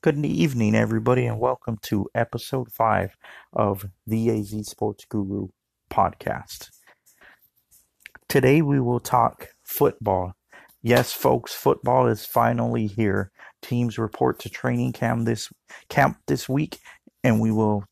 Good 0.00 0.24
evening, 0.24 0.76
everybody, 0.76 1.26
and 1.26 1.40
welcome 1.40 1.76
to 1.82 2.08
episode 2.14 2.70
five 2.70 3.16
of 3.52 3.84
the 4.06 4.30
AZ 4.30 4.68
Sports 4.68 5.04
Guru 5.06 5.48
podcast. 5.90 6.70
Today 8.28 8.62
we 8.62 8.78
will 8.78 9.00
talk 9.00 9.48
football. 9.64 10.34
Yes, 10.82 11.12
folks, 11.12 11.52
football 11.52 12.06
is 12.06 12.24
finally 12.24 12.86
here. 12.86 13.32
Teams 13.60 13.98
report 13.98 14.38
to 14.38 14.48
training 14.48 14.92
camp 14.92 15.26
this 15.26 15.48
camp 15.88 16.18
this 16.28 16.48
week, 16.48 16.78
and 17.24 17.40
we 17.40 17.50
will 17.50 17.82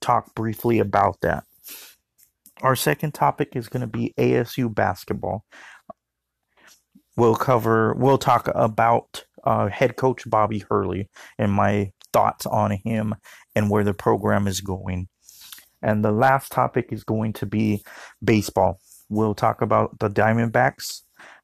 talk 0.00 0.34
briefly 0.34 0.78
about 0.78 1.18
that. 1.20 1.44
Our 2.62 2.74
second 2.74 3.12
topic 3.12 3.50
is 3.54 3.68
going 3.68 3.82
to 3.82 3.86
be 3.86 4.14
ASU 4.16 4.74
basketball. 4.74 5.44
We'll 7.18 7.36
cover. 7.36 7.92
We'll 7.92 8.16
talk 8.16 8.48
about 8.54 9.26
uh, 9.44 9.68
head 9.68 9.96
coach 9.96 10.28
Bobby 10.28 10.64
Hurley 10.68 11.08
and 11.38 11.52
my 11.52 11.92
thoughts 12.12 12.46
on 12.46 12.72
him 12.72 13.14
and 13.54 13.70
where 13.70 13.84
the 13.84 13.94
program 13.94 14.46
is 14.46 14.60
going. 14.60 15.08
And 15.82 16.04
the 16.04 16.12
last 16.12 16.50
topic 16.50 16.88
is 16.90 17.04
going 17.04 17.34
to 17.34 17.46
be 17.46 17.82
baseball. 18.22 18.80
We'll 19.10 19.34
talk 19.34 19.60
about 19.60 19.98
the 19.98 20.08
Diamondbacks. 20.08 21.02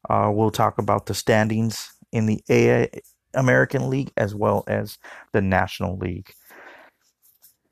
Uh, 0.08 0.30
we'll 0.32 0.50
talk 0.50 0.78
about 0.78 1.06
the 1.06 1.14
standings 1.14 1.92
in 2.10 2.26
the 2.26 2.42
A- 2.50 2.88
American 3.34 3.90
League 3.90 4.12
as 4.16 4.34
well 4.34 4.64
as 4.66 4.96
the 5.32 5.42
National 5.42 5.98
League. 5.98 6.32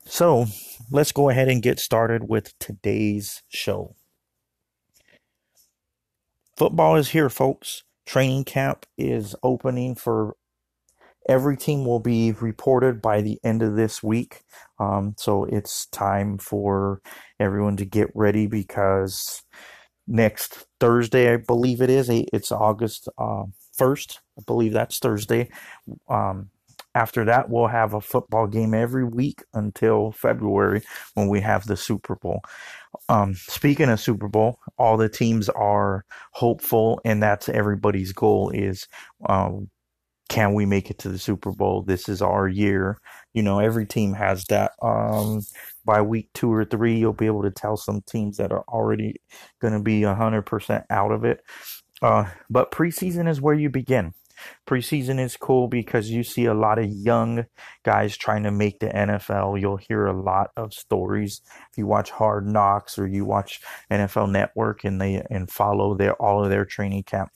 So 0.05 0.45
let's 0.91 1.11
go 1.11 1.29
ahead 1.29 1.49
and 1.49 1.61
get 1.61 1.79
started 1.79 2.29
with 2.29 2.57
today's 2.59 3.41
show. 3.47 3.95
Football 6.57 6.97
is 6.97 7.09
here, 7.09 7.29
folks 7.29 7.83
training 8.09 8.43
camp 8.43 8.87
is 8.97 9.35
opening 9.43 9.93
for 9.93 10.35
every 11.27 11.55
team 11.55 11.85
will 11.85 11.99
be 11.99 12.31
reported 12.31 13.03
by 13.03 13.21
the 13.21 13.39
end 13.43 13.61
of 13.61 13.75
this 13.75 14.01
week. 14.01 14.41
Um, 14.79 15.13
so 15.15 15.43
it's 15.43 15.85
time 15.87 16.39
for 16.39 17.03
everyone 17.39 17.77
to 17.77 17.85
get 17.85 18.09
ready 18.15 18.47
because 18.47 19.43
next 20.07 20.65
Thursday, 20.79 21.31
I 21.31 21.37
believe 21.37 21.83
it 21.83 21.91
is, 21.91 22.09
it's 22.09 22.51
August 22.51 23.07
uh, 23.19 23.43
1st. 23.79 24.17
I 24.39 24.41
believe 24.47 24.73
that's 24.73 24.97
Thursday. 24.97 25.51
Um, 26.09 26.49
after 26.95 27.25
that, 27.25 27.51
we'll 27.51 27.67
have 27.67 27.93
a 27.93 28.01
football 28.01 28.47
game 28.47 28.73
every 28.73 29.05
week 29.05 29.43
until 29.53 30.11
February 30.11 30.81
when 31.13 31.27
we 31.27 31.41
have 31.41 31.67
the 31.67 31.77
Super 31.77 32.15
Bowl. 32.15 32.41
Um, 33.07 33.35
speaking 33.35 33.89
of 33.89 33.99
Super 33.99 34.27
Bowl, 34.27 34.59
all 34.77 34.97
the 34.97 35.09
teams 35.09 35.49
are 35.49 36.05
hopeful, 36.31 37.01
and 37.05 37.21
that's 37.21 37.49
everybody's 37.49 38.13
goal 38.13 38.49
is 38.49 38.87
um, 39.27 39.69
can 40.29 40.53
we 40.53 40.65
make 40.65 40.91
it 40.91 40.99
to 40.99 41.09
the 41.09 41.17
Super 41.17 41.51
Bowl? 41.51 41.81
This 41.81 42.07
is 42.07 42.21
our 42.21 42.47
year. 42.47 42.99
You 43.33 43.41
know, 43.41 43.59
every 43.59 43.85
team 43.85 44.13
has 44.13 44.45
that. 44.45 44.73
Um, 44.81 45.41
by 45.85 46.01
week 46.01 46.29
two 46.35 46.53
or 46.53 46.65
three, 46.65 46.97
you'll 46.97 47.13
be 47.13 47.25
able 47.25 47.41
to 47.41 47.51
tell 47.51 47.75
some 47.75 48.01
teams 48.01 48.37
that 48.37 48.51
are 48.51 48.63
already 48.67 49.15
going 49.59 49.73
to 49.73 49.79
be 49.79 50.01
100% 50.01 50.85
out 50.91 51.11
of 51.11 51.25
it. 51.25 51.43
Uh, 52.01 52.25
but 52.49 52.71
preseason 52.71 53.27
is 53.27 53.41
where 53.41 53.55
you 53.55 53.69
begin. 53.69 54.13
Preseason 54.67 55.19
is 55.19 55.37
cool 55.37 55.67
because 55.67 56.09
you 56.09 56.23
see 56.23 56.45
a 56.45 56.53
lot 56.53 56.79
of 56.79 56.89
young 56.89 57.45
guys 57.83 58.17
trying 58.17 58.43
to 58.43 58.51
make 58.51 58.79
the 58.79 58.87
NFL. 58.87 59.59
You'll 59.59 59.77
hear 59.77 60.05
a 60.05 60.19
lot 60.19 60.51
of 60.55 60.73
stories 60.73 61.41
if 61.71 61.77
you 61.77 61.87
watch 61.87 62.11
Hard 62.11 62.47
Knocks 62.47 62.97
or 62.97 63.07
you 63.07 63.25
watch 63.25 63.61
NFL 63.91 64.31
Network 64.31 64.83
and 64.83 65.01
they 65.01 65.23
and 65.29 65.49
follow 65.49 65.95
their 65.95 66.13
all 66.13 66.43
of 66.43 66.49
their 66.49 66.65
training 66.65 67.03
camp 67.03 67.31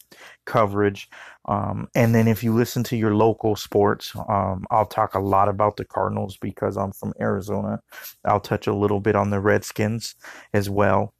coverage. 0.46 1.10
Um, 1.46 1.90
and 1.96 2.16
then 2.16 2.28
if 2.28 2.44
you 2.44 2.54
listen 2.54 2.84
to 2.86 2.98
your 2.98 3.16
local 3.16 3.56
sports, 3.56 4.14
um, 4.30 4.66
I'll 4.72 4.86
talk 4.86 5.16
a 5.16 5.20
lot 5.20 5.50
about 5.50 5.78
the 5.78 5.86
Cardinals 5.86 6.38
because 6.38 6.78
I'm 6.78 6.92
from 6.94 7.14
Arizona. 7.20 7.82
I'll 8.24 8.40
touch 8.40 8.68
a 8.68 8.76
little 8.76 9.00
bit 9.00 9.16
on 9.16 9.30
the 9.30 9.40
Redskins 9.40 10.16
as 10.54 10.70
well. 10.70 11.14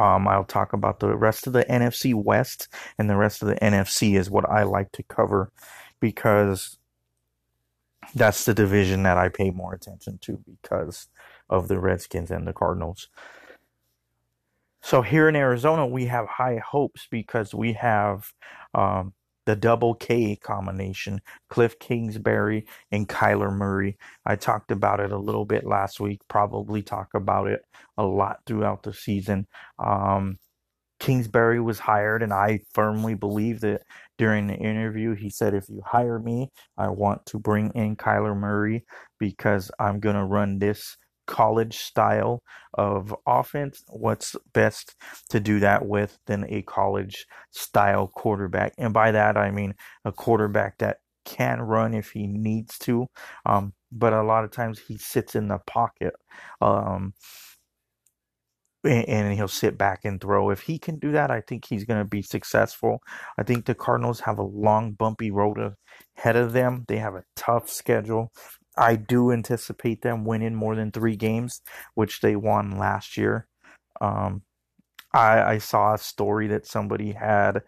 Um, 0.00 0.26
I'll 0.26 0.44
talk 0.44 0.72
about 0.72 1.00
the 1.00 1.14
rest 1.14 1.46
of 1.46 1.52
the 1.52 1.64
NFC 1.66 2.14
West 2.14 2.68
and 2.98 3.10
the 3.10 3.16
rest 3.16 3.42
of 3.42 3.48
the 3.48 3.56
NFC 3.56 4.18
is 4.18 4.30
what 4.30 4.48
I 4.48 4.62
like 4.62 4.92
to 4.92 5.02
cover 5.02 5.52
because 6.00 6.78
that's 8.14 8.46
the 8.46 8.54
division 8.54 9.02
that 9.02 9.18
I 9.18 9.28
pay 9.28 9.50
more 9.50 9.74
attention 9.74 10.18
to 10.22 10.42
because 10.46 11.08
of 11.50 11.68
the 11.68 11.78
Redskins 11.78 12.30
and 12.30 12.46
the 12.46 12.54
Cardinals. 12.54 13.08
So 14.80 15.02
here 15.02 15.28
in 15.28 15.36
Arizona, 15.36 15.86
we 15.86 16.06
have 16.06 16.26
high 16.26 16.62
hopes 16.66 17.06
because 17.10 17.54
we 17.54 17.74
have 17.74 18.32
um, 18.74 19.12
the 19.50 19.56
double 19.56 19.94
K 19.96 20.36
combination, 20.36 21.20
Cliff 21.48 21.76
Kingsbury 21.80 22.66
and 22.92 23.08
Kyler 23.08 23.52
Murray. 23.52 23.98
I 24.24 24.36
talked 24.36 24.70
about 24.70 25.00
it 25.00 25.10
a 25.10 25.18
little 25.18 25.44
bit 25.44 25.66
last 25.66 25.98
week, 25.98 26.20
probably 26.28 26.82
talk 26.82 27.08
about 27.14 27.48
it 27.48 27.62
a 27.98 28.04
lot 28.04 28.38
throughout 28.46 28.84
the 28.84 28.94
season. 28.94 29.48
Um, 29.80 30.38
Kingsbury 31.00 31.60
was 31.60 31.80
hired, 31.80 32.22
and 32.22 32.32
I 32.32 32.60
firmly 32.74 33.14
believe 33.14 33.60
that 33.62 33.82
during 34.18 34.46
the 34.46 34.54
interview, 34.54 35.16
he 35.16 35.30
said, 35.30 35.52
If 35.52 35.68
you 35.68 35.82
hire 35.84 36.20
me, 36.20 36.50
I 36.78 36.90
want 36.90 37.26
to 37.26 37.40
bring 37.40 37.72
in 37.74 37.96
Kyler 37.96 38.36
Murray 38.36 38.84
because 39.18 39.72
I'm 39.80 39.98
going 39.98 40.14
to 40.14 40.24
run 40.24 40.60
this 40.60 40.96
college 41.26 41.78
style 41.78 42.42
of 42.74 43.14
offense, 43.26 43.82
what's 43.88 44.36
best 44.52 44.94
to 45.30 45.40
do 45.40 45.60
that 45.60 45.86
with 45.86 46.18
than 46.26 46.44
a 46.48 46.62
college 46.62 47.26
style 47.50 48.08
quarterback? 48.08 48.74
And 48.78 48.92
by 48.92 49.10
that, 49.12 49.36
I 49.36 49.50
mean 49.50 49.74
a 50.04 50.12
quarterback 50.12 50.78
that 50.78 50.98
can 51.24 51.60
run 51.60 51.94
if 51.94 52.10
he 52.10 52.26
needs 52.26 52.78
to, 52.78 53.06
um, 53.46 53.74
but 53.92 54.12
a 54.12 54.22
lot 54.22 54.44
of 54.44 54.50
times 54.50 54.78
he 54.78 54.96
sits 54.96 55.34
in 55.34 55.48
the 55.48 55.58
pocket. 55.66 56.14
Um, 56.60 57.14
and 58.82 59.34
he'll 59.34 59.48
sit 59.48 59.76
back 59.76 60.04
and 60.04 60.20
throw. 60.20 60.50
If 60.50 60.62
he 60.62 60.78
can 60.78 60.98
do 60.98 61.12
that, 61.12 61.30
I 61.30 61.42
think 61.42 61.66
he's 61.66 61.84
going 61.84 62.00
to 62.00 62.08
be 62.08 62.22
successful. 62.22 63.02
I 63.38 63.42
think 63.42 63.66
the 63.66 63.74
Cardinals 63.74 64.20
have 64.20 64.38
a 64.38 64.42
long, 64.42 64.92
bumpy 64.92 65.30
road 65.30 65.58
ahead 66.16 66.36
of 66.36 66.52
them. 66.52 66.84
They 66.88 66.96
have 66.96 67.14
a 67.14 67.24
tough 67.36 67.68
schedule. 67.68 68.32
I 68.76 68.96
do 68.96 69.32
anticipate 69.32 70.02
them 70.02 70.24
winning 70.24 70.54
more 70.54 70.74
than 70.76 70.90
three 70.90 71.16
games, 71.16 71.60
which 71.94 72.20
they 72.20 72.36
won 72.36 72.78
last 72.78 73.16
year. 73.16 73.46
Um, 74.00 74.42
I, 75.12 75.42
I 75.42 75.58
saw 75.58 75.94
a 75.94 75.98
story 75.98 76.46
that 76.48 76.66
somebody 76.66 77.12
had 77.12 77.62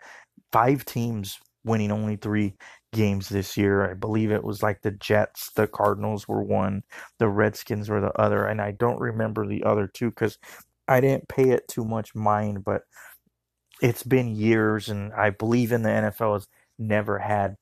five 0.52 0.84
teams 0.84 1.38
winning 1.64 1.92
only 1.92 2.16
three 2.16 2.54
games 2.92 3.28
this 3.28 3.56
year. 3.56 3.90
I 3.90 3.94
believe 3.94 4.30
it 4.30 4.44
was 4.44 4.62
like 4.62 4.82
the 4.82 4.90
Jets, 4.90 5.50
the 5.54 5.66
Cardinals 5.66 6.28
were 6.28 6.42
one, 6.42 6.82
the 7.18 7.28
Redskins 7.28 7.88
were 7.88 8.00
the 8.00 8.12
other, 8.20 8.46
and 8.46 8.60
I 8.60 8.72
don't 8.72 9.00
remember 9.00 9.46
the 9.46 9.64
other 9.64 9.86
two 9.86 10.10
because 10.10 10.38
I 10.88 11.00
didn't 11.00 11.28
pay 11.28 11.50
it 11.50 11.68
too 11.68 11.84
much 11.84 12.14
mind. 12.14 12.64
But 12.64 12.82
it's 13.80 14.02
been 14.02 14.34
years, 14.36 14.88
and 14.88 15.12
I 15.14 15.30
believe 15.30 15.72
in 15.72 15.82
the 15.82 15.90
NFL 15.90 16.34
has 16.34 16.48
never 16.78 17.18
had 17.18 17.56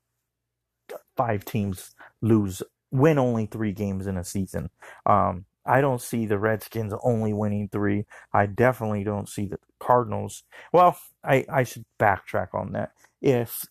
five 1.17 1.45
teams 1.45 1.95
lose 2.23 2.63
win 2.91 3.19
only 3.19 3.47
three 3.47 3.73
games 3.73 4.07
in 4.07 4.17
a 4.17 4.25
season. 4.25 4.71
Um, 5.07 5.45
I 5.67 5.81
don't 5.81 6.01
see 6.01 6.27
the 6.27 6.39
Redskins 6.39 6.95
only 7.03 7.33
winning 7.33 7.69
three. 7.71 8.07
I 8.33 8.47
definitely 8.47 9.05
don't 9.05 9.29
see 9.29 9.47
the 9.47 9.59
Cardinals. 9.79 10.43
Well, 10.73 10.99
I, 11.23 11.45
I 11.53 11.65
should 11.65 11.85
backtrack 11.99 12.55
on 12.55 12.73
that. 12.73 12.93
If 13.21 13.67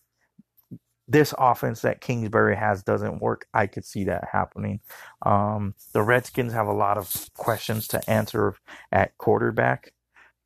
this 1.08 1.34
offense 1.40 1.82
that 1.82 2.02
Kingsbury 2.02 2.56
has 2.56 2.84
doesn't 2.84 3.22
work, 3.22 3.48
I 3.54 3.66
could 3.66 3.84
see 3.84 4.04
that 4.06 4.30
happening. 4.32 4.80
Um, 5.26 5.74
the 5.92 6.04
Redskins 6.04 6.54
have 6.54 6.68
a 6.68 6.74
lot 6.74 6.98
of 6.98 7.12
questions 7.34 7.88
to 7.90 8.10
answer 8.10 8.56
at 8.92 9.18
quarterback. 9.18 9.92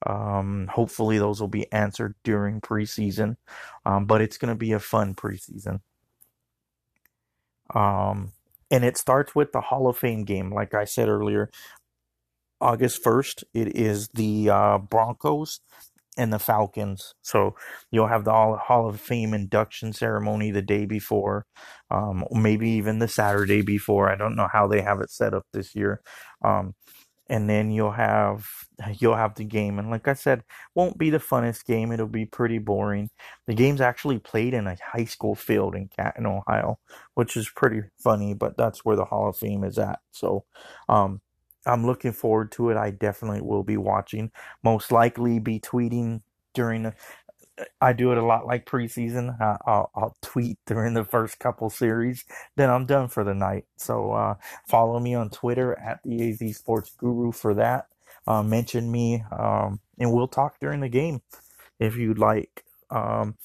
Um, 0.06 0.70
hopefully, 0.72 1.18
those 1.18 1.42
will 1.42 1.50
be 1.50 1.72
answered 1.72 2.16
during 2.24 2.62
preseason, 2.62 3.36
um, 3.86 4.06
but 4.06 4.22
it's 4.22 4.38
going 4.38 4.54
to 4.54 4.58
be 4.58 4.72
a 4.72 4.80
fun 4.80 5.14
preseason. 5.14 5.82
Um, 7.74 8.32
and 8.74 8.84
it 8.84 8.98
starts 8.98 9.36
with 9.36 9.52
the 9.52 9.62
Hall 9.62 9.88
of 9.88 10.00
Fame 10.00 10.24
game. 10.24 10.52
Like 10.52 10.74
I 10.74 10.86
said 10.86 11.08
earlier, 11.08 11.52
August 12.60 13.04
1st, 13.04 13.44
it 13.54 13.76
is 13.78 14.08
the 14.16 14.50
uh, 14.50 14.78
Broncos 14.80 15.60
and 16.18 16.34
the 16.34 16.40
Falcons. 16.40 17.14
So 17.22 17.56
you'll 17.92 18.08
have 18.08 18.26
the 18.26 18.32
Hall 18.32 18.90
of 18.90 19.00
Fame 19.00 19.36
induction 19.36 19.94
ceremony 19.94 20.50
the 20.50 20.64
day 20.64 20.88
before, 20.88 21.46
um, 21.92 22.26
maybe 22.32 22.68
even 22.72 22.98
the 22.98 23.08
Saturday 23.08 23.62
before. 23.62 24.12
I 24.12 24.16
don't 24.16 24.36
know 24.36 24.48
how 24.52 24.66
they 24.66 24.82
have 24.82 25.02
it 25.02 25.12
set 25.12 25.36
up 25.36 25.46
this 25.54 25.76
year. 25.76 26.02
Um, 26.44 26.74
and 27.34 27.50
then 27.50 27.72
you'll 27.72 27.92
have 27.92 28.48
you'll 29.00 29.16
have 29.16 29.34
the 29.36 29.44
game. 29.44 29.80
And 29.80 29.90
like 29.90 30.08
i 30.08 30.14
said 30.14 30.44
won't 30.76 31.00
be 31.00 31.10
the 31.10 31.18
funnest 31.18 31.66
game. 31.66 31.92
It'll 31.92 32.08
be 32.08 32.26
pretty 32.26 32.60
boring. 32.60 33.10
The 33.48 33.56
game's 33.56 33.82
actually 33.82 34.20
played 34.20 34.54
in 34.54 34.68
a 34.68 34.78
high 34.94 35.06
school 35.06 35.34
field 35.34 35.76
in 35.76 35.90
canton 35.90 36.28
ohio 36.28 36.78
which 37.16 37.36
is 37.36 37.50
pretty 37.50 37.82
funny 37.98 38.36
but 38.36 38.56
that's 38.56 38.86
where 38.86 38.96
the 38.96 39.06
hall 39.06 39.30
of 39.30 39.36
fame 39.36 39.64
is 39.64 39.80
at. 39.80 40.00
So 40.12 40.46
um, 40.88 41.22
i'm 41.66 41.86
looking 41.86 42.12
forward 42.14 42.52
to 42.54 42.70
it. 42.70 42.78
I 42.78 42.92
definitely 42.92 43.42
will 43.42 43.64
be 43.64 43.78
watching. 43.78 44.32
Most 44.64 44.92
likely 44.92 45.40
be 45.40 45.60
tweeting 45.60 46.22
during 46.54 46.84
the 46.84 46.94
I 47.80 47.94
do 47.94 48.12
it 48.12 48.18
a 48.18 48.26
lot 48.26 48.48
like 48.48 48.66
preseason. 48.66 49.40
I, 49.40 49.58
will 49.70 49.92
I'll 49.96 50.18
tweet 50.22 50.58
during 50.66 50.94
the 50.94 51.04
first 51.04 51.40
couple 51.40 51.70
series, 51.70 52.26
then 52.56 52.70
I'm 52.70 52.86
done 52.86 53.08
for 53.08 53.24
the 53.24 53.34
night. 53.34 53.66
So 53.78 54.12
uh, 54.12 54.36
follow 54.68 55.00
me 55.00 55.14
on 55.14 55.30
Twitter 55.30 55.78
at 55.80 56.00
the 56.04 56.30
AZ 56.30 56.58
Sports 56.58 56.92
Guru 56.98 57.32
for 57.32 57.54
that. 57.54 57.88
Uh, 58.26 58.42
mention 58.42 58.92
me, 58.92 59.24
um, 59.38 59.80
and 60.00 60.12
we'll 60.12 60.28
talk 60.28 60.60
during 60.60 60.80
the 60.80 60.90
game 60.90 61.22
if 61.80 61.96
you'd 61.96 62.20
like. 62.20 62.64
Um, 62.90 63.38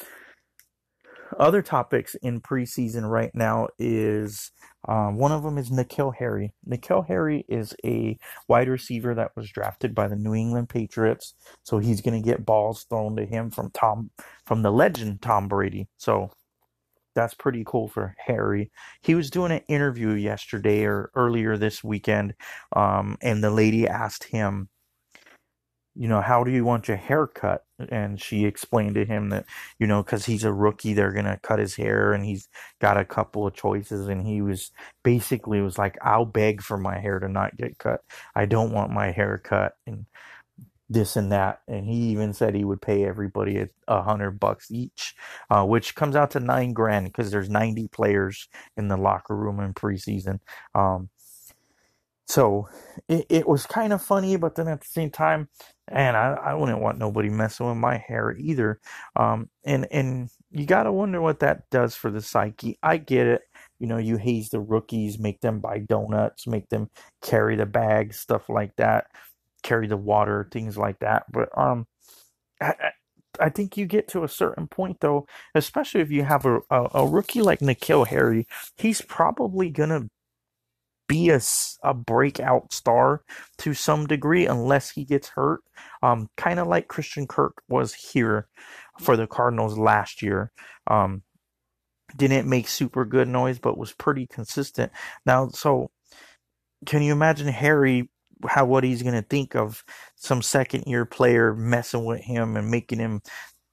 other 1.39 1.63
topics 1.63 2.15
in 2.17 2.41
preseason 2.41 3.09
right 3.09 3.35
now 3.35 3.69
is 3.79 4.53
um, 4.87 5.17
one 5.17 5.33
of 5.33 5.43
them 5.43 5.59
is 5.59 5.71
N'Keal 5.71 6.15
Harry. 6.17 6.53
N'Keal 6.69 7.07
Harry 7.07 7.45
is 7.49 7.75
a 7.85 8.19
wide 8.47 8.69
receiver 8.69 9.15
that 9.15 9.35
was 9.35 9.51
drafted 9.51 9.95
by 9.95 10.09
the 10.09 10.17
New 10.17 10.35
England 10.35 10.69
Patriots, 10.69 11.35
so 11.65 11.79
he's 11.79 12.01
going 12.01 12.21
to 12.21 12.27
get 12.27 12.47
balls 12.47 12.85
thrown 12.85 13.17
to 13.17 13.27
him 13.27 13.51
from 13.51 13.71
Tom 13.73 14.11
from 14.47 14.63
the 14.63 14.71
legend 14.71 15.21
Tom 15.21 15.49
Brady. 15.49 15.89
So 15.97 16.31
that's 17.15 17.35
pretty 17.35 17.65
cool 17.67 17.89
for 17.89 18.15
Harry. 18.25 18.71
He 19.03 19.17
was 19.17 19.31
doing 19.31 19.51
an 19.51 19.63
interview 19.69 20.11
yesterday 20.11 20.85
or 20.85 21.11
earlier 21.15 21.57
this 21.57 21.83
weekend, 21.83 22.35
um, 22.77 23.17
and 23.21 23.43
the 23.43 23.51
lady 23.51 23.89
asked 23.89 24.25
him 24.25 24.69
you 25.99 26.07
know, 26.07 26.21
how 26.21 26.45
do 26.45 26.53
you 26.53 26.65
want 26.65 26.87
your 26.87 26.97
hair 26.97 27.27
cut? 27.27 27.65
And 27.89 28.21
she 28.23 28.45
explained 28.45 28.95
to 28.95 29.05
him 29.05 29.31
that, 29.31 29.47
you 29.81 29.87
know, 29.89 30.01
because 30.01 30.25
he's 30.25 30.45
a 30.45 30.53
rookie, 30.53 30.95
they're 30.95 31.13
going 31.13 31.25
to 31.25 31.41
cut 31.43 31.59
his 31.59 31.75
hair 31.75 32.13
and 32.13 32.25
he's 32.25 32.49
got 32.81 32.97
a 32.97 33.05
couple 33.05 33.49
of 33.49 33.55
choices. 33.55 34.07
And 34.07 34.25
he 34.25 34.41
was 34.41 34.71
basically 35.03 35.61
was 35.61 35.77
like, 35.77 35.99
I'll 36.01 36.25
beg 36.25 36.63
for 36.63 36.77
my 36.77 37.01
hair 37.01 37.19
to 37.19 37.29
not 37.29 37.57
get 37.57 37.79
cut. 37.79 38.03
I 38.37 38.47
don't 38.47 38.71
want 38.73 38.93
my 38.93 39.11
hair 39.11 39.41
cut 39.43 39.73
and 39.89 40.07
this 40.89 41.17
and 41.17 41.33
that. 41.33 41.63
And 41.67 41.85
he 41.85 41.97
even 42.11 42.33
said 42.33 42.55
he 42.55 42.65
would 42.65 42.81
pay 42.81 43.05
everybody 43.05 43.67
a, 43.89 44.03
hundred 44.03 44.39
bucks 44.39 44.71
each, 44.71 45.17
uh, 45.51 45.65
which 45.65 45.97
comes 45.97 46.15
out 46.15 46.31
to 46.33 46.41
nine 46.41 46.75
grand 46.75 47.07
because 47.07 47.33
there's 47.33 47.51
90 47.51 47.89
players 47.89 48.49
in 48.77 48.87
the 48.87 48.97
locker 48.97 49.35
room 49.35 49.59
in 49.59 49.75
preseason. 49.75 50.39
Um, 50.77 51.09
so 52.29 52.69
it, 53.09 53.27
it 53.29 53.49
was 53.49 53.67
kind 53.67 53.93
of 53.93 54.01
funny, 54.03 54.37
but 54.37 54.55
then 54.55 54.69
at 54.69 54.81
the 54.81 54.87
same 54.87 55.11
time, 55.11 55.49
and 55.93 56.17
I, 56.17 56.35
I 56.35 56.55
wouldn't 56.55 56.81
want 56.81 56.99
nobody 56.99 57.29
messing 57.29 57.67
with 57.67 57.77
my 57.77 57.97
hair 57.97 58.37
either. 58.39 58.81
Um, 59.17 59.49
and 59.65 59.87
and 59.91 60.31
you 60.51 60.67
gotta 60.67 60.93
wonder 60.93 61.21
what 61.21 61.41
that 61.41 61.69
does 61.71 61.95
for 61.95 62.11
the 62.11 62.23
psyche. 62.23 62.79
I 62.83 62.97
get 62.99 63.27
it. 63.27 63.43
You 63.79 63.87
know, 63.87 63.99
you 63.99 64.17
haze 64.17 64.51
the 64.51 64.61
rookies, 64.61 65.19
make 65.19 65.41
them 65.41 65.61
buy 65.61 65.79
donuts, 65.79 66.47
make 66.47 66.69
them 66.69 66.91
carry 67.23 67.57
the 67.57 67.67
bags, 67.67 68.19
stuff 68.19 68.49
like 68.49 68.75
that, 68.77 69.07
carry 69.63 69.87
the 69.87 69.97
water, 69.97 70.49
things 70.51 70.77
like 70.77 70.99
that. 71.01 71.25
But 71.31 71.57
um, 71.57 71.87
I, 72.61 72.75
I 73.41 73.49
think 73.51 73.77
you 73.77 73.87
get 73.87 74.09
to 74.09 74.25
a 74.25 74.29
certain 74.29 74.67
point 74.69 74.99
though, 75.01 75.27
especially 75.55 76.01
if 76.01 76.11
you 76.11 76.25
have 76.25 76.45
a, 76.45 76.61
a, 76.71 76.89
a 76.95 77.07
rookie 77.09 77.43
like 77.43 77.61
N'Keal 77.61 78.07
Harry, 78.09 78.47
he's 78.77 79.01
probably 79.01 79.71
gonna 79.71 80.09
be 81.09 81.31
a, 81.31 81.41
a 81.83 81.95
breakout 81.95 82.73
star 82.73 83.23
to 83.59 83.75
some 83.75 84.07
degree 84.07 84.47
unless 84.47 84.91
he 84.91 85.05
gets 85.05 85.29
hurt. 85.29 85.61
Um, 86.03 86.29
kind 86.37 86.61
of 86.61 86.69
like 86.69 86.89
Christian 86.89 87.27
Kirk 87.27 87.63
was 87.69 87.95
here 87.95 88.47
for 89.01 89.17
the 89.17 89.27
Cardinals 89.27 89.77
last 89.79 90.23
year. 90.23 90.53
Um, 90.87 91.23
didn't 92.17 92.49
make 92.49 92.69
super 92.69 93.05
good 93.05 93.29
noise, 93.29 93.59
but 93.59 93.79
was 93.79 93.93
pretty 93.93 94.27
consistent. 94.27 94.93
Now, 95.27 95.49
so 95.49 95.91
can 96.87 97.03
you 97.03 97.13
imagine 97.13 97.49
Harry 97.49 98.09
how 98.47 98.65
what 98.65 98.85
he's 98.85 99.03
going 99.03 99.15
to 99.15 99.29
think 99.29 99.57
of 99.57 99.85
some 100.15 100.43
second 100.43 100.85
year 100.87 101.05
player 101.05 101.55
messing 101.55 102.05
with 102.05 102.21
him 102.21 102.57
and 102.57 102.71
making 102.71 102.99
him 102.99 103.21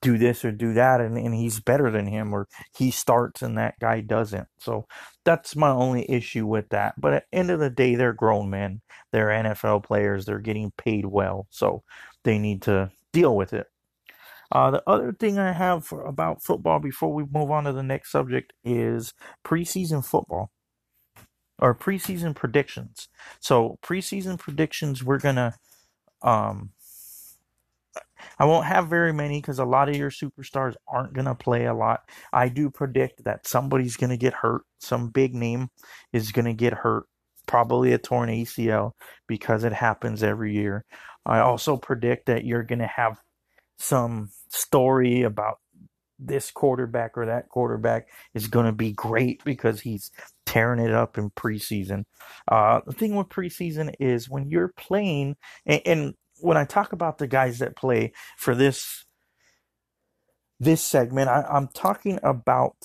do 0.05 0.19
this 0.19 0.45
or 0.45 0.51
do 0.51 0.73
that 0.75 1.01
and, 1.01 1.17
and 1.17 1.33
he's 1.33 1.59
better 1.59 1.89
than 1.89 2.05
him 2.05 2.31
or 2.31 2.47
he 2.77 2.91
starts 2.91 3.41
and 3.41 3.57
that 3.57 3.73
guy 3.79 4.01
doesn't. 4.01 4.47
So 4.59 4.85
that's 5.23 5.55
my 5.55 5.69
only 5.69 6.09
issue 6.09 6.45
with 6.45 6.69
that. 6.69 6.93
But 7.01 7.13
at 7.13 7.25
the 7.31 7.39
end 7.39 7.49
of 7.49 7.59
the 7.59 7.71
day 7.71 7.95
they're 7.95 8.13
grown 8.13 8.51
men. 8.51 8.81
They're 9.11 9.29
nfl 9.29 9.83
players. 9.83 10.25
They're 10.25 10.37
getting 10.37 10.71
paid 10.77 11.07
well. 11.07 11.47
So 11.49 11.81
they 12.23 12.37
need 12.37 12.61
to 12.63 12.91
deal 13.13 13.35
with 13.35 13.51
it. 13.53 13.65
Uh, 14.51 14.69
the 14.69 14.83
other 14.85 15.11
thing 15.11 15.39
i 15.39 15.51
have 15.51 15.83
for, 15.83 16.05
about 16.05 16.43
football 16.43 16.79
before 16.79 17.11
we 17.11 17.23
move 17.31 17.49
on 17.49 17.63
to 17.63 17.73
the 17.73 17.81
next 17.81 18.11
subject 18.11 18.53
is 18.63 19.11
preseason 19.43 20.05
football 20.05 20.51
or 21.57 21.73
preseason 21.73 22.35
predictions. 22.35 23.09
So 23.39 23.79
preseason 23.81 24.37
predictions 24.37 25.03
we're 25.03 25.17
gonna 25.17 25.55
um 26.21 26.69
I 28.39 28.45
won't 28.45 28.65
have 28.65 28.87
very 28.87 29.13
many 29.13 29.39
because 29.39 29.59
a 29.59 29.65
lot 29.65 29.89
of 29.89 29.95
your 29.95 30.11
superstars 30.11 30.75
aren't 30.87 31.13
going 31.13 31.25
to 31.25 31.35
play 31.35 31.65
a 31.65 31.73
lot. 31.73 32.01
I 32.33 32.49
do 32.49 32.69
predict 32.69 33.23
that 33.25 33.47
somebody's 33.47 33.97
going 33.97 34.09
to 34.09 34.17
get 34.17 34.33
hurt. 34.33 34.63
Some 34.79 35.09
big 35.09 35.33
name 35.33 35.69
is 36.13 36.31
going 36.31 36.45
to 36.45 36.53
get 36.53 36.73
hurt, 36.73 37.05
probably 37.47 37.93
a 37.93 37.97
torn 37.97 38.29
ACL 38.29 38.91
because 39.27 39.63
it 39.63 39.73
happens 39.73 40.23
every 40.23 40.53
year. 40.53 40.85
I 41.25 41.39
also 41.39 41.77
predict 41.77 42.27
that 42.27 42.45
you're 42.45 42.63
going 42.63 42.79
to 42.79 42.87
have 42.87 43.19
some 43.77 44.29
story 44.49 45.23
about 45.23 45.57
this 46.19 46.51
quarterback 46.51 47.17
or 47.17 47.25
that 47.25 47.49
quarterback 47.49 48.07
is 48.33 48.47
going 48.47 48.65
to 48.65 48.71
be 48.71 48.91
great 48.91 49.43
because 49.43 49.81
he's 49.81 50.11
tearing 50.45 50.79
it 50.79 50.93
up 50.93 51.17
in 51.17 51.29
preseason. 51.31 52.03
Uh, 52.49 52.79
the 52.85 52.93
thing 52.93 53.15
with 53.15 53.27
preseason 53.27 53.93
is 53.99 54.29
when 54.29 54.49
you're 54.49 54.71
playing, 54.77 55.35
and, 55.65 55.81
and 55.85 56.13
when 56.39 56.57
I 56.57 56.65
talk 56.65 56.93
about 56.93 57.17
the 57.17 57.27
guys 57.27 57.59
that 57.59 57.75
play 57.75 58.11
for 58.37 58.55
this 58.55 59.05
this 60.59 60.81
segment, 60.81 61.29
I, 61.29 61.43
I'm 61.43 61.67
talking 61.67 62.19
about 62.23 62.75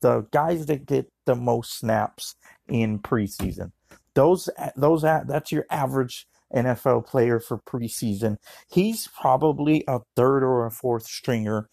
the 0.00 0.26
guys 0.32 0.66
that 0.66 0.86
get 0.86 1.10
the 1.26 1.34
most 1.34 1.78
snaps 1.78 2.34
in 2.68 2.98
preseason. 2.98 3.72
Those 4.14 4.48
those 4.76 5.02
that's 5.02 5.52
your 5.52 5.66
average 5.70 6.26
NFL 6.54 7.06
player 7.06 7.40
for 7.40 7.58
preseason. 7.58 8.36
He's 8.70 9.08
probably 9.08 9.84
a 9.86 10.00
third 10.16 10.42
or 10.42 10.66
a 10.66 10.70
fourth 10.70 11.04
stringer 11.04 11.68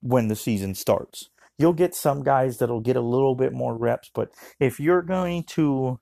when 0.00 0.28
the 0.28 0.36
season 0.36 0.74
starts. 0.74 1.30
You'll 1.58 1.72
get 1.74 1.94
some 1.94 2.22
guys 2.22 2.58
that'll 2.58 2.80
get 2.80 2.96
a 2.96 3.02
little 3.02 3.34
bit 3.34 3.52
more 3.52 3.76
reps, 3.76 4.10
but 4.14 4.30
if 4.58 4.80
you're 4.80 5.02
going 5.02 5.44
to 5.48 6.00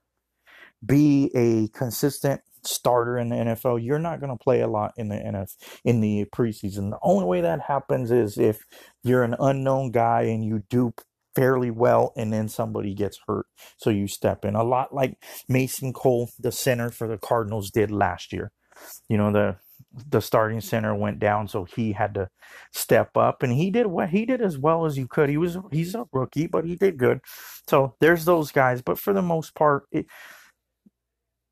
be 0.85 1.31
a 1.35 1.69
consistent 1.76 2.41
starter 2.64 3.19
in 3.19 3.28
the 3.28 3.37
NFL, 3.37 3.84
you're 3.84 3.99
not 3.99 4.20
going 4.20 4.37
to 4.37 4.43
play 4.43 4.60
a 4.60 4.69
lot 4.69 4.93
in 4.96 5.08
the 5.08 5.16
NF 5.16 5.55
in 5.84 6.00
the 6.00 6.26
preseason. 6.34 6.90
The 6.90 6.99
only 7.02 7.25
way 7.25 7.40
that 7.40 7.60
happens 7.62 8.10
is 8.10 8.38
if 8.38 8.60
you're 9.02 9.25
an 9.25 9.37
unknown 9.38 9.90
guy 9.90 10.22
and 10.22 10.44
you 10.44 10.62
do 10.70 10.93
fairly 11.38 11.70
well 11.70 12.12
and 12.16 12.32
then 12.32 12.49
somebody 12.49 12.94
gets 12.94 13.20
hurt 13.28 13.46
so 13.76 13.90
you 13.90 14.08
step 14.08 14.44
in. 14.44 14.56
A 14.56 14.65
lot 14.65 14.93
like 14.93 15.22
Mason 15.48 15.93
Cole 15.93 16.31
the 16.38 16.50
center 16.50 16.91
for 16.91 17.06
the 17.06 17.19
Cardinals 17.19 17.70
did 17.70 17.93
last 17.93 18.32
year. 18.32 18.50
You 19.08 19.19
know 19.19 19.32
the 19.32 19.56
the 20.10 20.20
starting 20.20 20.60
center 20.60 20.94
went 20.94 21.19
down 21.20 21.46
so 21.46 21.65
he 21.65 21.93
had 21.93 22.15
to 22.15 22.29
step 22.72 23.17
up 23.17 23.43
and 23.43 23.53
he 23.53 23.70
did 23.70 23.86
what 23.86 24.08
he 24.08 24.27
did 24.27 24.43
as 24.43 24.58
well 24.58 24.84
as 24.84 24.98
you 24.98 25.06
could. 25.06 25.29
He 25.29 25.36
was 25.36 25.56
he's 25.70 25.94
a 25.94 26.06
rookie 26.12 26.48
but 26.48 26.65
he 26.65 26.74
did 26.74 26.96
good. 26.96 27.20
So 27.69 27.94
there's 28.00 28.24
those 28.24 28.50
guys 28.50 28.82
but 28.82 28.98
for 28.98 29.12
the 29.12 29.22
most 29.22 29.55
part 29.55 29.84
it, 29.93 30.06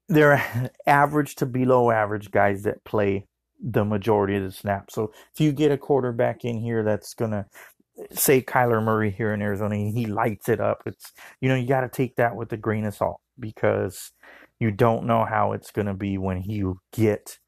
they're 0.08 0.70
average 0.86 1.34
to 1.36 1.46
below 1.46 1.90
average 1.90 2.30
guys 2.30 2.62
that 2.62 2.84
play 2.84 3.26
the 3.60 3.84
majority 3.84 4.36
of 4.36 4.42
the 4.42 4.52
snaps. 4.52 4.94
So 4.94 5.12
if 5.34 5.40
you 5.40 5.52
get 5.52 5.72
a 5.72 5.78
quarterback 5.78 6.44
in 6.44 6.60
here 6.60 6.82
that's 6.82 7.14
gonna 7.14 7.46
say 8.12 8.42
Kyler 8.42 8.82
Murray 8.82 9.10
here 9.10 9.32
in 9.32 9.42
Arizona, 9.42 9.76
he 9.76 10.06
lights 10.06 10.48
it 10.48 10.60
up. 10.60 10.82
It's 10.86 11.12
you 11.40 11.48
know 11.48 11.54
you 11.54 11.66
got 11.66 11.80
to 11.80 11.88
take 11.88 12.16
that 12.16 12.36
with 12.36 12.52
a 12.52 12.56
grain 12.56 12.84
of 12.84 12.94
salt 12.94 13.20
because 13.38 14.12
you 14.60 14.70
don't 14.70 15.06
know 15.06 15.25
how 15.25 15.52
it's 15.52 15.70
gonna 15.70 15.94
be 15.94 16.18
when 16.18 16.42
you 16.42 16.80
get 16.92 17.38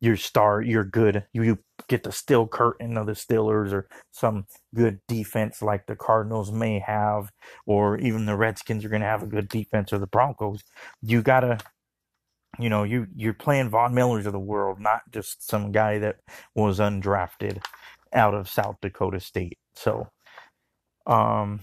your 0.00 0.16
star, 0.16 0.62
your 0.62 0.84
good, 0.84 1.24
you 1.32 1.58
get 1.88 2.04
the 2.04 2.12
steel 2.12 2.46
curtain 2.46 2.96
of 2.96 3.06
the 3.06 3.12
Steelers 3.12 3.72
or 3.72 3.88
some 4.12 4.46
good 4.74 5.00
defense 5.08 5.60
like 5.60 5.86
the 5.86 5.96
Cardinals 5.96 6.52
may 6.52 6.78
have, 6.78 7.32
or 7.66 7.98
even 7.98 8.26
the 8.26 8.36
Redskins 8.36 8.84
are 8.84 8.88
to 8.88 8.98
have 9.00 9.22
a 9.22 9.26
good 9.26 9.48
defense 9.48 9.92
or 9.92 9.98
the 9.98 10.06
Broncos. 10.06 10.62
You 11.02 11.20
got 11.22 11.40
to 11.40 11.58
you 12.58 12.68
know, 12.68 12.82
you 12.84 13.06
you're 13.14 13.34
playing 13.34 13.70
Von 13.70 13.94
Millers 13.94 14.26
of 14.26 14.32
the 14.32 14.38
world, 14.38 14.80
not 14.80 15.02
just 15.10 15.48
some 15.48 15.72
guy 15.72 15.98
that 15.98 16.16
was 16.54 16.78
undrafted 16.78 17.62
out 18.12 18.34
of 18.34 18.48
South 18.48 18.76
Dakota 18.80 19.20
State. 19.20 19.58
So, 19.74 20.08
um, 21.06 21.60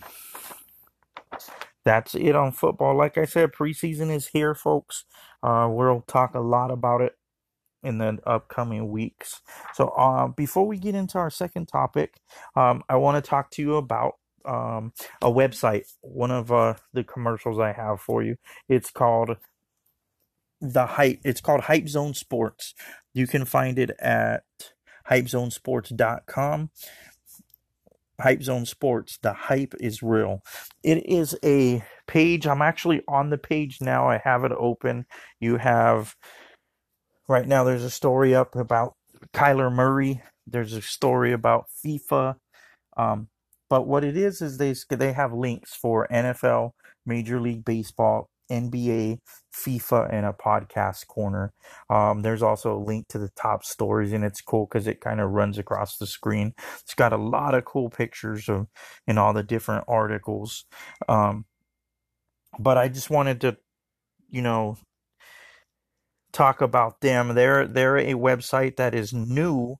that's 1.84 2.16
it 2.16 2.36
on 2.36 2.52
football. 2.52 2.96
Like 2.96 3.18
I 3.18 3.26
said, 3.26 3.52
preseason 3.52 4.10
is 4.12 4.28
here, 4.28 4.56
folks. 4.56 5.06
Uh, 5.44 5.68
we'll 5.70 6.02
talk 6.08 6.34
a 6.34 6.40
lot 6.40 6.72
about 6.72 7.02
it 7.02 7.14
in 7.84 8.00
the 8.00 8.18
upcoming 8.26 8.90
weeks. 8.90 9.42
So, 9.74 9.90
uh, 9.90 10.28
before 10.28 10.66
we 10.66 10.78
get 10.78 10.96
into 10.96 11.18
our 11.18 11.30
second 11.30 11.68
topic, 11.68 12.16
um, 12.56 12.84
I 12.90 12.96
want 12.96 13.24
to 13.24 13.28
talk 13.28 13.52
to 13.52 13.62
you 13.62 13.76
about 13.76 14.14
um, 14.46 14.94
a 15.22 15.32
website. 15.32 15.86
One 16.02 16.32
of 16.32 16.52
uh, 16.52 16.76
the 16.94 17.04
commercials 17.04 17.60
I 17.60 17.74
have 17.74 18.02
for 18.02 18.24
you. 18.24 18.38
It's 18.70 18.92
called 18.92 19.38
the 20.74 20.86
hype. 20.86 21.20
It's 21.24 21.42
called 21.42 21.62
Hype 21.62 21.88
Zone 21.88 22.14
Sports. 22.14 22.74
You 23.14 23.28
can 23.28 23.46
find 23.46 23.80
it 23.80 23.92
at 24.00 24.44
hypezonesports.com. 25.10 26.70
Hype 28.22 28.44
Zone 28.44 28.66
Sports. 28.66 29.18
The 29.22 29.34
hype 29.34 29.74
is 29.80 30.02
real. 30.02 30.42
It 30.84 31.06
is 31.06 31.38
a 31.44 31.84
page. 32.08 32.48
I'm 32.48 32.62
actually 32.62 33.02
on 33.08 33.30
the 33.30 33.38
page 33.38 33.80
now. 33.82 34.08
I 34.10 34.22
have 34.24 34.44
it 34.44 34.52
open. 34.58 35.06
You 35.40 35.58
have 35.58 36.16
right 37.28 37.48
now. 37.48 37.64
There's 37.64 37.84
a 37.84 37.90
story 37.90 38.34
up 38.34 38.56
about 38.56 38.96
Kyler 39.34 39.72
Murray. 39.72 40.22
There's 40.48 40.74
a 40.74 40.82
story 40.82 41.34
about 41.34 41.66
FIFA. 41.86 42.36
Um, 42.96 43.28
but 43.70 43.88
what 43.88 44.04
it 44.04 44.16
is 44.16 44.42
is 44.42 44.58
they 44.58 44.74
they 44.96 45.14
have 45.14 45.34
links 45.34 45.76
for 45.76 46.08
NFL, 46.12 46.72
Major 47.06 47.42
League 47.42 47.66
Baseball, 47.66 48.30
NBA, 48.52 49.20
FIFA, 49.54 50.14
and 50.14 50.26
a 50.26 50.34
podcast 50.34 51.08
corner. 51.08 51.54
Um, 51.90 52.22
there's 52.22 52.44
also 52.44 52.76
a 52.78 52.84
link 52.84 53.08
to 53.10 53.20
the 53.20 53.30
top 53.36 53.64
stories, 53.64 54.14
and 54.14 54.24
it's 54.24 54.42
cool 54.42 54.68
because 54.68 54.88
it 54.88 55.02
kind 55.02 55.20
of 55.20 55.32
runs 55.32 55.58
across 55.58 55.98
the 55.98 56.08
screen. 56.08 56.54
It's 56.82 56.94
got 56.96 57.14
a 57.14 57.18
lot 57.18 57.56
of 57.56 57.66
cool 57.66 57.90
pictures 57.90 58.50
of 58.50 58.68
in 59.08 59.18
all 59.18 59.34
the 59.34 59.44
different 59.44 59.86
articles. 59.88 60.66
Um, 61.08 61.46
but 62.60 62.78
I 62.78 62.88
just 62.88 63.10
wanted 63.10 63.42
to, 63.42 63.58
you 64.30 64.42
know, 64.42 64.78
talk 66.34 66.62
about 66.62 67.02
them. 67.02 67.34
They're 67.36 67.68
they're 67.68 67.98
a 67.98 68.14
website 68.14 68.76
that 68.78 68.94
is 68.94 69.14
new. 69.14 69.78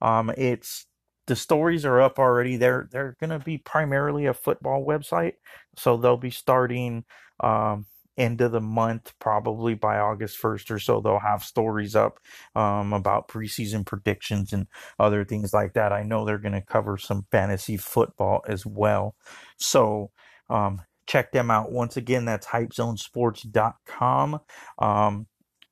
Um, 0.00 0.30
it's 0.36 0.86
the 1.26 1.36
stories 1.36 1.84
are 1.84 2.00
up 2.00 2.18
already. 2.18 2.56
They're 2.56 2.88
they're 2.90 3.16
gonna 3.20 3.38
be 3.38 3.58
primarily 3.58 4.26
a 4.26 4.34
football 4.34 4.84
website, 4.84 5.34
so 5.76 5.96
they'll 5.96 6.16
be 6.16 6.30
starting 6.30 7.04
um, 7.40 7.86
end 8.16 8.40
of 8.40 8.52
the 8.52 8.60
month, 8.60 9.14
probably 9.18 9.74
by 9.74 9.98
August 9.98 10.36
first 10.36 10.70
or 10.70 10.78
so. 10.78 11.00
They'll 11.00 11.18
have 11.18 11.42
stories 11.42 11.96
up 11.96 12.20
um, 12.54 12.92
about 12.92 13.28
preseason 13.28 13.86
predictions 13.86 14.52
and 14.52 14.66
other 14.98 15.24
things 15.24 15.52
like 15.52 15.74
that. 15.74 15.92
I 15.92 16.02
know 16.02 16.24
they're 16.24 16.38
gonna 16.38 16.62
cover 16.62 16.98
some 16.98 17.26
fantasy 17.30 17.76
football 17.76 18.44
as 18.46 18.66
well. 18.66 19.14
So 19.56 20.10
um, 20.50 20.82
check 21.06 21.32
them 21.32 21.50
out. 21.50 21.72
Once 21.72 21.96
again, 21.96 22.24
that's 22.24 22.46
hypezonesports.com. 22.48 24.40
Um, 24.78 25.26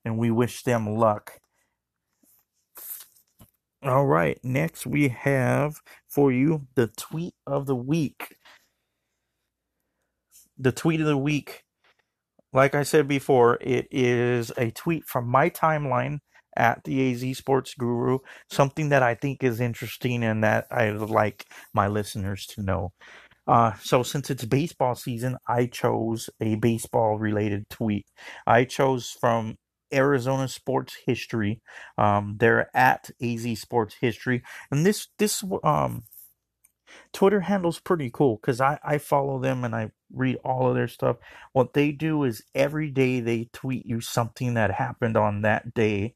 and 0.05 0.19
we 0.19 0.31
wish 0.31 0.63
them 0.63 0.87
luck. 0.87 1.41
All 3.83 4.07
right, 4.07 4.39
next 4.43 4.87
we 4.87 5.09
have 5.09 5.81
for 6.07 6.31
you 6.31 6.67
the 6.75 6.89
tweet 6.89 7.35
of 7.47 7.67
the 7.67 7.75
week. 7.77 8.37
The 10.59 10.73
tweet 10.73 11.01
of 11.01 11.07
the 11.07 11.17
week, 11.17 11.65
like 12.53 12.75
I 12.75 12.83
said 12.83 13.09
before, 13.09 13.59
it 13.61 13.87
is 13.91 14.53
a 14.57 14.71
tweet 14.71 15.05
from 15.07 15.29
my 15.29 15.51
timeline 15.51 16.19
at 16.57 16.83
the 16.85 17.13
AZ 17.13 17.39
Sports 17.39 17.75
Guru, 17.75 18.19
something 18.51 18.89
that 18.89 19.03
I 19.03 19.15
think 19.15 19.43
is 19.43 19.61
interesting 19.61 20.25
and 20.25 20.43
that 20.43 20.67
I 20.71 20.91
would 20.91 21.11
like 21.11 21.47
my 21.73 21.87
listeners 21.87 22.47
to 22.55 22.63
know. 22.63 22.93
Uh, 23.47 23.73
so 23.83 24.03
since 24.03 24.31
it's 24.31 24.45
baseball 24.45 24.95
season, 24.95 25.37
I 25.49 25.67
chose 25.67 26.29
a 26.41 26.57
baseball 26.57 27.19
related 27.19 27.69
tweet. 27.71 28.07
I 28.47 28.65
chose 28.65 29.17
from 29.21 29.57
Arizona 29.93 30.49
Sports 30.49 30.97
History. 31.07 31.61
Um, 31.99 32.37
they're 32.39 32.71
at 32.77 33.11
AZ 33.21 33.59
Sports 33.59 33.97
History, 34.01 34.43
and 34.71 34.87
this 34.87 35.09
this 35.19 35.43
um 35.65 36.05
Twitter 37.13 37.41
handle's 37.41 37.81
pretty 37.81 38.11
cool 38.11 38.37
because 38.37 38.61
I 38.61 38.79
I 38.85 38.99
follow 38.99 39.39
them 39.39 39.65
and 39.65 39.75
I 39.75 39.91
read 40.13 40.37
all 40.45 40.69
of 40.69 40.75
their 40.75 40.89
stuff. 40.89 41.17
What 41.53 41.75
they 41.75 41.93
do 41.93 42.25
is 42.25 42.43
every 42.55 42.91
day 42.91 43.21
they 43.21 43.49
tweet 43.53 43.87
you 43.87 44.01
something 44.01 44.55
that 44.55 44.73
happened 44.73 45.17
on 45.17 45.43
that 45.43 45.75
day 45.75 46.15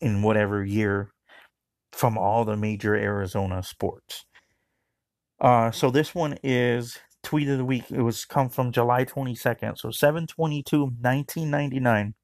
in 0.00 0.22
whatever 0.22 0.64
year 0.64 1.12
from 1.92 2.18
all 2.18 2.44
the 2.44 2.56
major 2.56 2.94
Arizona 2.94 3.62
sports. 3.62 4.26
Uh, 5.40 5.70
so 5.70 5.90
this 5.90 6.14
one 6.14 6.38
is 6.42 6.98
tweet 7.22 7.48
of 7.48 7.58
the 7.58 7.64
week. 7.64 7.90
It 7.90 8.02
was 8.02 8.24
come 8.24 8.48
from 8.48 8.72
July 8.72 9.04
22nd. 9.04 9.78
So 9.78 9.90
722 9.90 10.80
1999. 10.80 12.14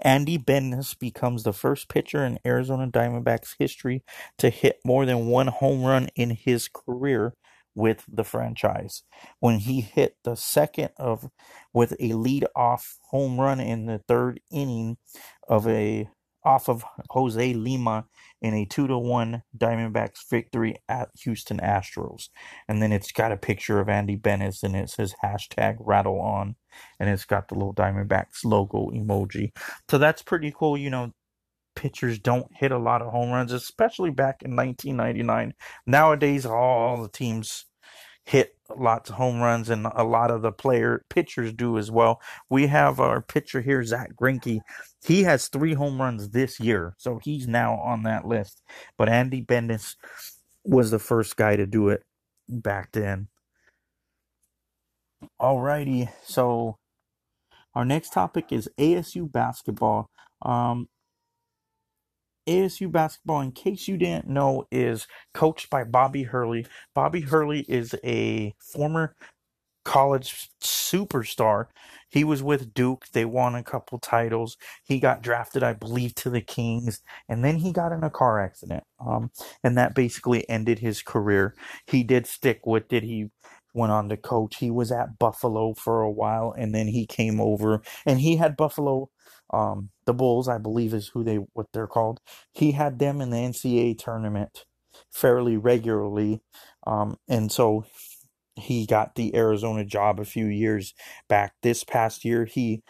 Andy 0.00 0.36
Benes 0.36 0.94
becomes 0.94 1.42
the 1.42 1.52
first 1.52 1.88
pitcher 1.88 2.24
in 2.24 2.38
Arizona 2.46 2.86
Diamondbacks 2.88 3.54
history 3.58 4.04
to 4.38 4.50
hit 4.50 4.78
more 4.84 5.06
than 5.06 5.26
one 5.26 5.48
home 5.48 5.84
run 5.84 6.08
in 6.14 6.30
his 6.30 6.68
career 6.68 7.34
with 7.74 8.04
the 8.08 8.24
franchise. 8.24 9.02
When 9.40 9.58
he 9.58 9.80
hit 9.80 10.16
the 10.24 10.34
second 10.34 10.90
of 10.96 11.28
with 11.72 11.94
a 12.00 12.14
lead-off 12.14 12.98
home 13.10 13.38
run 13.38 13.60
in 13.60 13.86
the 13.86 14.00
third 14.08 14.40
inning 14.50 14.96
of 15.48 15.68
a 15.68 16.08
off 16.44 16.68
of 16.68 16.84
Jose 17.10 17.52
Lima 17.54 18.06
in 18.42 18.54
a 18.54 18.64
two 18.64 18.86
to 18.86 18.98
one 18.98 19.42
Diamondbacks 19.56 20.28
victory 20.28 20.76
at 20.88 21.08
Houston 21.22 21.58
Astros. 21.58 22.28
And 22.68 22.82
then 22.82 22.92
it's 22.92 23.12
got 23.12 23.32
a 23.32 23.36
picture 23.36 23.80
of 23.80 23.88
Andy 23.88 24.16
Benes 24.16 24.62
and 24.62 24.76
it 24.76 24.90
says 24.90 25.14
hashtag 25.24 25.76
rattle 25.80 26.20
on 26.20 26.56
and 27.00 27.08
it's 27.08 27.24
got 27.24 27.48
the 27.48 27.54
little 27.54 27.74
Diamondbacks 27.74 28.44
logo 28.44 28.90
emoji. 28.90 29.52
So 29.90 29.98
that's 29.98 30.22
pretty 30.22 30.52
cool. 30.56 30.76
You 30.76 30.90
know, 30.90 31.12
pitchers 31.76 32.18
don't 32.18 32.48
hit 32.56 32.72
a 32.72 32.78
lot 32.78 33.02
of 33.02 33.12
home 33.12 33.30
runs, 33.30 33.52
especially 33.52 34.10
back 34.10 34.42
in 34.42 34.56
1999. 34.56 35.54
Nowadays, 35.86 36.44
all 36.44 37.02
the 37.02 37.08
teams 37.08 37.66
hit 38.26 38.56
lots 38.76 39.08
of 39.08 39.16
home 39.16 39.40
runs, 39.40 39.70
and 39.70 39.86
a 39.94 40.02
lot 40.02 40.32
of 40.32 40.42
the 40.42 40.50
player 40.50 41.04
pitchers 41.08 41.52
do 41.52 41.78
as 41.78 41.90
well. 41.92 42.20
We 42.50 42.66
have 42.66 42.98
our 42.98 43.22
pitcher 43.22 43.60
here, 43.60 43.84
Zack 43.84 44.16
Greinke. 44.16 44.60
He 45.06 45.22
has 45.22 45.46
three 45.46 45.74
home 45.74 46.00
runs 46.02 46.30
this 46.30 46.58
year, 46.58 46.94
so 46.98 47.20
he's 47.22 47.46
now 47.46 47.76
on 47.76 48.02
that 48.02 48.26
list. 48.26 48.62
But 48.98 49.08
Andy 49.08 49.40
Benes 49.40 49.96
was 50.64 50.90
the 50.90 50.98
first 50.98 51.36
guy 51.36 51.54
to 51.54 51.66
do 51.66 51.88
it 51.88 52.02
back 52.48 52.90
then. 52.92 53.28
Alrighty, 55.40 56.10
so 56.24 56.78
our 57.74 57.84
next 57.84 58.12
topic 58.12 58.46
is 58.50 58.68
ASU 58.76 59.30
basketball. 59.30 60.10
Um, 60.42 60.88
ASU 62.48 62.90
basketball, 62.90 63.40
in 63.40 63.52
case 63.52 63.88
you 63.88 63.96
didn't 63.96 64.28
know, 64.28 64.66
is 64.70 65.06
coached 65.34 65.70
by 65.70 65.84
Bobby 65.84 66.24
Hurley. 66.24 66.66
Bobby 66.94 67.22
Hurley 67.22 67.60
is 67.68 67.94
a 68.04 68.54
former 68.60 69.14
college 69.84 70.50
superstar. 70.60 71.66
He 72.10 72.24
was 72.24 72.42
with 72.42 72.74
Duke. 72.74 73.06
They 73.12 73.24
won 73.24 73.54
a 73.54 73.62
couple 73.62 73.98
titles. 73.98 74.56
He 74.84 74.98
got 74.98 75.22
drafted, 75.22 75.62
I 75.62 75.72
believe, 75.74 76.14
to 76.16 76.30
the 76.30 76.40
Kings, 76.40 77.02
and 77.28 77.44
then 77.44 77.56
he 77.58 77.72
got 77.72 77.92
in 77.92 78.04
a 78.04 78.10
car 78.10 78.40
accident. 78.40 78.84
Um, 79.04 79.30
and 79.62 79.78
that 79.78 79.94
basically 79.94 80.48
ended 80.48 80.80
his 80.80 81.02
career. 81.02 81.54
He 81.86 82.02
did 82.02 82.26
stick 82.26 82.66
with 82.66 82.92
it. 82.92 83.04
He 83.04 83.30
went 83.76 83.92
on 83.92 84.08
to 84.08 84.16
coach. 84.16 84.56
He 84.56 84.70
was 84.70 84.90
at 84.92 85.18
Buffalo 85.18 85.74
for 85.74 86.02
a 86.02 86.10
while, 86.10 86.54
and 86.56 86.74
then 86.74 86.88
he 86.88 87.06
came 87.06 87.40
over, 87.40 87.82
and 88.06 88.20
he 88.20 88.36
had 88.36 88.56
Buffalo 88.56 89.10
um, 89.50 89.90
the 90.06 90.14
Bulls, 90.14 90.48
I 90.48 90.58
believe, 90.58 90.92
is 90.94 91.08
who 91.08 91.22
they 91.22 91.36
what 91.36 91.66
they're 91.72 91.86
called. 91.86 92.20
He 92.52 92.72
had 92.72 92.98
them 92.98 93.20
in 93.20 93.30
the 93.30 93.36
NCAA 93.36 93.98
tournament 93.98 94.64
fairly 95.12 95.56
regularly, 95.56 96.42
um, 96.86 97.16
and 97.28 97.50
so 97.52 97.84
he 98.56 98.86
got 98.86 99.14
the 99.14 99.36
Arizona 99.36 99.84
job 99.84 100.18
a 100.20 100.24
few 100.24 100.46
years 100.46 100.94
back. 101.28 101.54
This 101.62 101.84
past 101.84 102.24
year, 102.24 102.44
he 102.44 102.82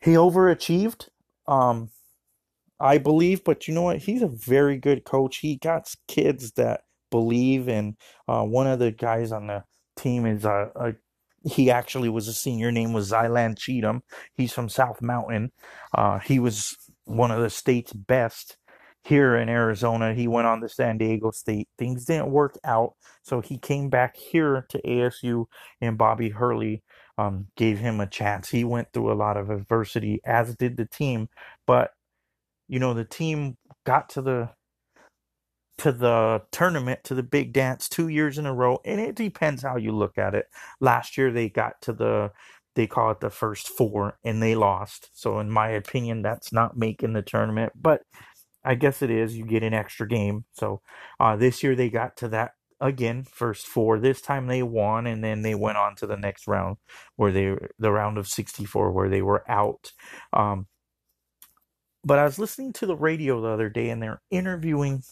he 0.00 0.12
overachieved, 0.12 1.08
um, 1.46 1.90
I 2.80 2.98
believe. 2.98 3.44
But 3.44 3.68
you 3.68 3.74
know 3.74 3.82
what? 3.82 3.98
He's 3.98 4.22
a 4.22 4.28
very 4.28 4.78
good 4.78 5.04
coach. 5.04 5.38
He 5.38 5.56
got 5.56 5.94
kids 6.08 6.52
that 6.52 6.82
believe, 7.14 7.68
and 7.68 7.94
uh, 8.26 8.42
one 8.42 8.66
of 8.66 8.80
the 8.80 8.90
guys 8.90 9.30
on 9.30 9.46
the 9.46 9.62
team 9.96 10.26
is 10.26 10.44
a, 10.44 10.72
a 10.74 10.94
he 11.48 11.70
actually 11.70 12.08
was 12.08 12.26
a 12.26 12.32
senior. 12.32 12.72
Name 12.72 12.92
was 12.92 13.12
Zylan 13.12 13.56
Cheatham. 13.56 14.02
He's 14.34 14.52
from 14.52 14.68
South 14.68 15.00
Mountain. 15.00 15.52
Uh, 15.96 16.18
he 16.18 16.40
was 16.40 16.76
one 17.04 17.30
of 17.30 17.40
the 17.40 17.50
state's 17.50 17.92
best 17.92 18.56
here 19.04 19.36
in 19.36 19.48
Arizona. 19.48 20.12
He 20.12 20.26
went 20.26 20.48
on 20.48 20.60
to 20.62 20.68
San 20.68 20.98
Diego 20.98 21.30
State. 21.30 21.68
Things 21.78 22.04
didn't 22.04 22.32
work 22.32 22.58
out, 22.64 22.94
so 23.22 23.40
he 23.40 23.58
came 23.58 23.90
back 23.90 24.16
here 24.16 24.66
to 24.70 24.82
ASU, 24.82 25.44
and 25.80 25.96
Bobby 25.96 26.30
Hurley 26.30 26.82
um, 27.16 27.46
gave 27.56 27.78
him 27.78 28.00
a 28.00 28.08
chance. 28.08 28.48
He 28.48 28.64
went 28.64 28.88
through 28.92 29.12
a 29.12 29.14
lot 29.14 29.36
of 29.36 29.50
adversity, 29.50 30.20
as 30.24 30.56
did 30.56 30.76
the 30.76 30.86
team, 30.86 31.28
but 31.64 31.92
you 32.66 32.80
know 32.80 32.92
the 32.92 33.04
team 33.04 33.56
got 33.84 34.08
to 34.08 34.22
the 34.22 34.50
to 35.78 35.92
the 35.92 36.42
tournament, 36.50 37.04
to 37.04 37.14
the 37.14 37.22
big 37.22 37.52
dance 37.52 37.88
two 37.88 38.08
years 38.08 38.38
in 38.38 38.46
a 38.46 38.54
row. 38.54 38.78
And 38.84 39.00
it 39.00 39.14
depends 39.14 39.62
how 39.62 39.76
you 39.76 39.92
look 39.92 40.18
at 40.18 40.34
it. 40.34 40.46
Last 40.80 41.18
year 41.18 41.32
they 41.32 41.48
got 41.48 41.80
to 41.82 41.92
the, 41.92 42.32
they 42.74 42.86
call 42.86 43.10
it 43.10 43.20
the 43.20 43.30
first 43.30 43.68
four 43.68 44.18
and 44.24 44.42
they 44.42 44.54
lost. 44.54 45.10
So 45.14 45.40
in 45.40 45.50
my 45.50 45.68
opinion, 45.68 46.22
that's 46.22 46.52
not 46.52 46.76
making 46.76 47.12
the 47.12 47.22
tournament, 47.22 47.72
but 47.80 48.02
I 48.64 48.74
guess 48.76 49.02
it 49.02 49.10
is. 49.10 49.36
You 49.36 49.44
get 49.44 49.62
an 49.62 49.74
extra 49.74 50.08
game. 50.08 50.44
So 50.52 50.80
uh, 51.20 51.36
this 51.36 51.62
year 51.62 51.74
they 51.74 51.90
got 51.90 52.16
to 52.18 52.28
that 52.28 52.52
again, 52.80 53.24
first 53.24 53.66
four. 53.66 53.98
This 53.98 54.20
time 54.20 54.46
they 54.46 54.62
won, 54.62 55.06
and 55.06 55.22
then 55.22 55.42
they 55.42 55.54
went 55.54 55.78
on 55.78 55.96
to 55.96 56.06
the 56.06 56.16
next 56.16 56.46
round, 56.46 56.76
where 57.16 57.32
they 57.32 57.56
the 57.78 57.92
round 57.92 58.18
of 58.18 58.28
sixty 58.28 58.64
four, 58.64 58.90
where 58.90 59.08
they 59.08 59.22
were 59.22 59.48
out. 59.50 59.92
Um, 60.32 60.66
but 62.04 62.18
I 62.18 62.24
was 62.24 62.38
listening 62.38 62.72
to 62.74 62.86
the 62.86 62.96
radio 62.96 63.40
the 63.40 63.48
other 63.48 63.68
day, 63.68 63.90
and 63.90 64.02
they're 64.02 64.22
interviewing 64.30 65.02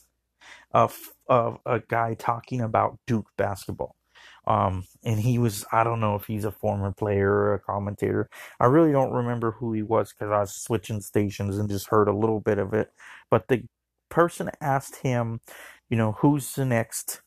of 0.72 0.98
of 1.28 1.58
a 1.66 1.80
guy 1.80 2.14
talking 2.14 2.60
about 2.60 2.98
Duke 3.06 3.28
basketball. 3.36 3.96
Um, 4.46 4.86
and 5.04 5.20
he 5.20 5.38
was, 5.38 5.64
I 5.72 5.84
don't 5.84 6.00
know 6.00 6.16
if 6.16 6.24
he's 6.26 6.44
a 6.44 6.50
former 6.50 6.92
player 6.92 7.30
or 7.30 7.54
a 7.54 7.60
commentator. 7.60 8.28
I 8.58 8.66
really 8.66 8.90
don't 8.92 9.12
remember 9.12 9.52
who 9.52 9.72
he 9.72 9.82
was 9.82 10.12
because 10.12 10.32
I 10.32 10.40
was 10.40 10.54
switching 10.54 11.00
stations 11.00 11.58
and 11.58 11.68
just 11.68 11.88
heard 11.88 12.08
a 12.08 12.16
little 12.16 12.40
bit 12.40 12.58
of 12.58 12.74
it. 12.74 12.90
But 13.30 13.48
the 13.48 13.62
person 14.10 14.50
asked 14.60 14.96
him, 14.96 15.40
you 15.88 15.96
know, 15.96 16.12
who's 16.12 16.54
the 16.54 16.64
next 16.64 17.22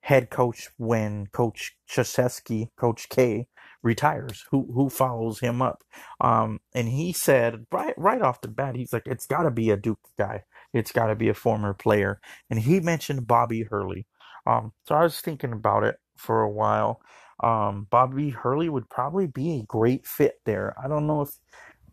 head 0.00 0.30
coach 0.30 0.68
when 0.76 1.26
Coach 1.28 1.76
Krzyzewski, 1.90 2.68
Coach 2.76 3.08
K, 3.08 3.46
retires? 3.82 4.44
Who 4.50 4.70
who 4.72 4.88
follows 4.88 5.40
him 5.40 5.60
up? 5.60 5.82
Um, 6.20 6.60
and 6.74 6.88
he 6.88 7.12
said 7.12 7.66
right 7.70 7.94
right 7.98 8.22
off 8.22 8.40
the 8.40 8.48
bat, 8.48 8.76
he's 8.76 8.92
like, 8.92 9.06
it's 9.06 9.26
got 9.26 9.42
to 9.42 9.50
be 9.50 9.70
a 9.70 9.76
Duke 9.76 10.00
guy. 10.18 10.44
It's 10.74 10.92
got 10.92 11.08
to 11.08 11.16
be 11.16 11.30
a 11.30 11.34
former 11.34 11.74
player. 11.74 12.20
And 12.50 12.60
he 12.60 12.80
mentioned 12.80 13.26
Bobby 13.28 13.64
Hurley. 13.64 14.06
Um, 14.46 14.72
so 14.86 14.96
I 14.96 15.04
was 15.04 15.20
thinking 15.20 15.52
about 15.52 15.84
it 15.84 15.96
for 16.18 16.42
a 16.42 16.50
while. 16.50 17.00
Um, 17.42 17.88
Bobby 17.90 18.30
Hurley 18.30 18.68
would 18.68 18.90
probably 18.90 19.28
be 19.28 19.60
a 19.60 19.66
great 19.66 20.06
fit 20.06 20.36
there. 20.46 20.74
I 20.82 20.88
don't 20.88 21.06
know 21.06 21.22
if 21.22 21.30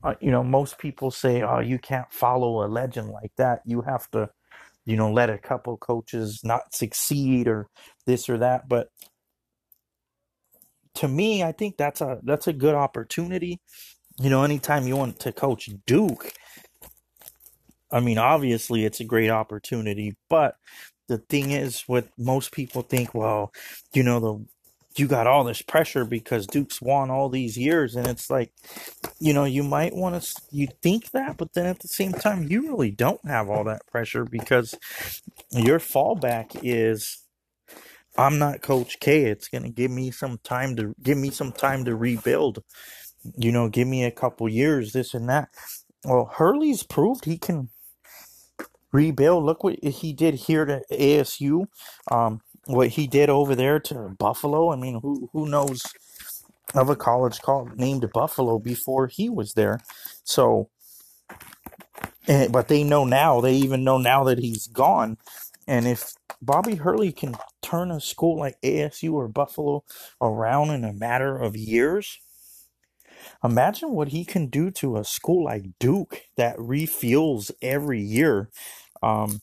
uh, 0.04 0.16
you 0.22 0.32
know 0.32 0.44
most 0.44 0.80
people 0.80 1.12
say, 1.12 1.44
"Oh, 1.44 1.60
you 1.60 1.80
can't 1.80 2.12
follow 2.12 2.66
a 2.66 2.68
legend 2.68 3.10
like 3.10 3.34
that. 3.38 3.62
You 3.66 3.82
have 3.84 4.10
to." 4.12 4.30
You 4.86 4.98
know, 4.98 5.12
let 5.14 5.30
a 5.30 5.38
couple 5.38 5.78
coaches 5.78 6.42
not 6.44 6.74
succeed 6.76 7.48
or 7.48 7.70
this 8.08 8.30
or 8.30 8.38
that, 8.40 8.70
but 8.70 8.90
to 10.96 11.08
me, 11.08 11.44
I 11.44 11.52
think 11.52 11.78
that's 11.78 12.02
a 12.02 12.20
that's 12.24 12.48
a 12.48 12.54
good 12.54 12.76
opportunity. 12.76 13.60
You 14.20 14.30
know, 14.30 14.44
anytime 14.44 14.88
you 14.88 14.98
want 14.98 15.20
to 15.22 15.32
coach 15.32 15.70
Duke, 15.88 16.34
I 17.92 18.00
mean, 18.00 18.18
obviously 18.18 18.86
it's 18.86 19.00
a 19.00 19.06
great 19.06 19.30
opportunity, 19.30 20.16
but 20.30 20.56
the 21.08 21.18
thing 21.18 21.52
is, 21.52 21.84
what 21.88 22.08
most 22.18 22.52
people 22.54 22.84
think, 22.84 23.14
well, 23.14 23.52
you 23.94 24.04
know, 24.04 24.20
the 24.20 24.46
you 24.98 25.08
got 25.08 25.28
all 25.28 25.46
this 25.46 25.62
pressure 25.62 26.04
because 26.06 26.48
Duke's 26.48 26.82
won 26.82 27.10
all 27.10 27.30
these 27.30 27.58
years, 27.58 27.96
and 27.96 28.08
it's 28.08 28.30
like, 28.30 28.52
you 29.20 29.34
know, 29.34 29.46
you 29.46 29.64
might 29.64 29.96
want 29.96 30.22
to 30.22 30.42
you 30.52 30.68
think 30.82 31.12
that, 31.12 31.38
but 31.38 31.54
then 31.54 31.66
at 31.66 31.80
the 31.80 31.88
same 31.88 32.12
time, 32.14 32.48
you 32.50 32.64
really 32.68 32.92
don't 32.92 33.26
have 33.26 33.50
all 33.50 33.64
that 33.66 33.88
pressure 33.88 34.26
because 34.26 34.76
your 35.52 35.80
fallback 35.80 36.60
is 36.64 37.20
I'm 38.18 38.40
not 38.40 38.62
Coach 38.62 39.00
K. 39.00 39.24
It's 39.26 39.48
gonna 39.48 39.70
give 39.70 39.92
me 39.92 40.12
some 40.12 40.40
time 40.44 40.76
to 40.78 40.94
give 41.02 41.18
me 41.18 41.30
some 41.32 41.52
time 41.52 41.86
to 41.86 41.96
rebuild. 41.96 42.64
You 43.38 43.52
know, 43.52 43.70
give 43.70 43.88
me 43.88 44.04
a 44.04 44.12
couple 44.12 44.50
years, 44.50 44.94
this 44.94 45.14
and 45.14 45.30
that. 45.30 45.50
Well, 46.06 46.32
Hurley's 46.34 46.84
proved 46.84 47.26
he 47.26 47.38
can 47.38 47.70
rebuild. 48.92 49.44
Look 49.44 49.64
what 49.64 49.84
he 49.84 50.14
did 50.14 50.36
here 50.36 50.66
to 50.66 50.82
ASU. 50.92 51.66
Um, 52.10 52.42
what 52.66 52.90
he 52.90 53.08
did 53.08 53.30
over 53.30 53.56
there 53.56 53.80
to 53.80 54.16
Buffalo. 54.18 54.72
I 54.72 54.76
mean, 54.76 55.00
who 55.02 55.30
who 55.34 55.48
knows 55.48 55.84
of 56.74 56.90
a 56.90 56.96
college 56.96 57.42
called 57.42 57.78
named 57.78 58.10
Buffalo 58.14 58.60
before 58.60 59.08
he 59.08 59.30
was 59.30 59.54
there? 59.54 59.80
So, 60.24 60.70
and, 62.28 62.52
but 62.52 62.68
they 62.68 62.84
know 62.84 63.06
now. 63.06 63.42
They 63.42 63.56
even 63.56 63.84
know 63.84 63.98
now 63.98 64.24
that 64.26 64.40
he's 64.40 64.68
gone. 64.68 65.18
And 65.68 65.88
if 65.88 66.14
Bobby 66.42 66.76
Hurley 66.76 67.12
can 67.12 67.36
turn 67.62 67.92
a 67.92 68.02
school 68.02 68.38
like 68.38 68.60
ASU 68.62 69.14
or 69.14 69.28
Buffalo 69.28 69.84
around 70.20 70.72
in 70.72 70.84
a 70.84 70.94
matter 70.94 71.38
of 71.38 71.56
years, 71.56 72.20
imagine 73.44 73.92
what 73.92 74.10
he 74.10 74.26
can 74.26 74.48
do 74.48 74.72
to 74.72 74.98
a 74.98 75.04
school 75.04 75.46
like 75.46 75.66
Duke 75.80 76.24
that 76.38 76.58
refuels 76.58 77.52
every 77.62 78.02
year. 78.02 78.50
Um, 79.04 79.42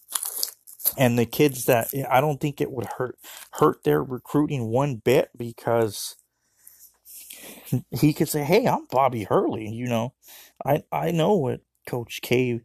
and 0.96 1.18
the 1.18 1.26
kids 1.26 1.66
that 1.66 1.88
I 2.10 2.20
don't 2.20 2.40
think 2.40 2.60
it 2.60 2.70
would 2.72 2.86
hurt 2.98 3.16
hurt 3.52 3.84
their 3.84 4.02
recruiting 4.02 4.68
one 4.68 4.96
bit 4.96 5.30
because 5.36 6.16
he 7.90 8.12
could 8.12 8.28
say, 8.28 8.44
"Hey, 8.44 8.66
I'm 8.66 8.86
Bobby 8.90 9.24
Hurley. 9.24 9.68
You 9.68 9.86
know, 9.86 10.14
I 10.64 10.82
I 10.92 11.10
know 11.10 11.34
what 11.34 11.60
Coach 11.86 12.20
K 12.22 12.60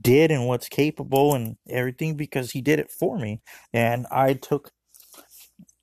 did 0.00 0.30
and 0.30 0.46
what's 0.46 0.68
capable 0.68 1.34
and 1.34 1.56
everything 1.68 2.16
because 2.16 2.50
he 2.50 2.60
did 2.60 2.78
it 2.78 2.90
for 2.90 3.18
me 3.18 3.40
and 3.72 4.06
I 4.10 4.34
took 4.34 4.72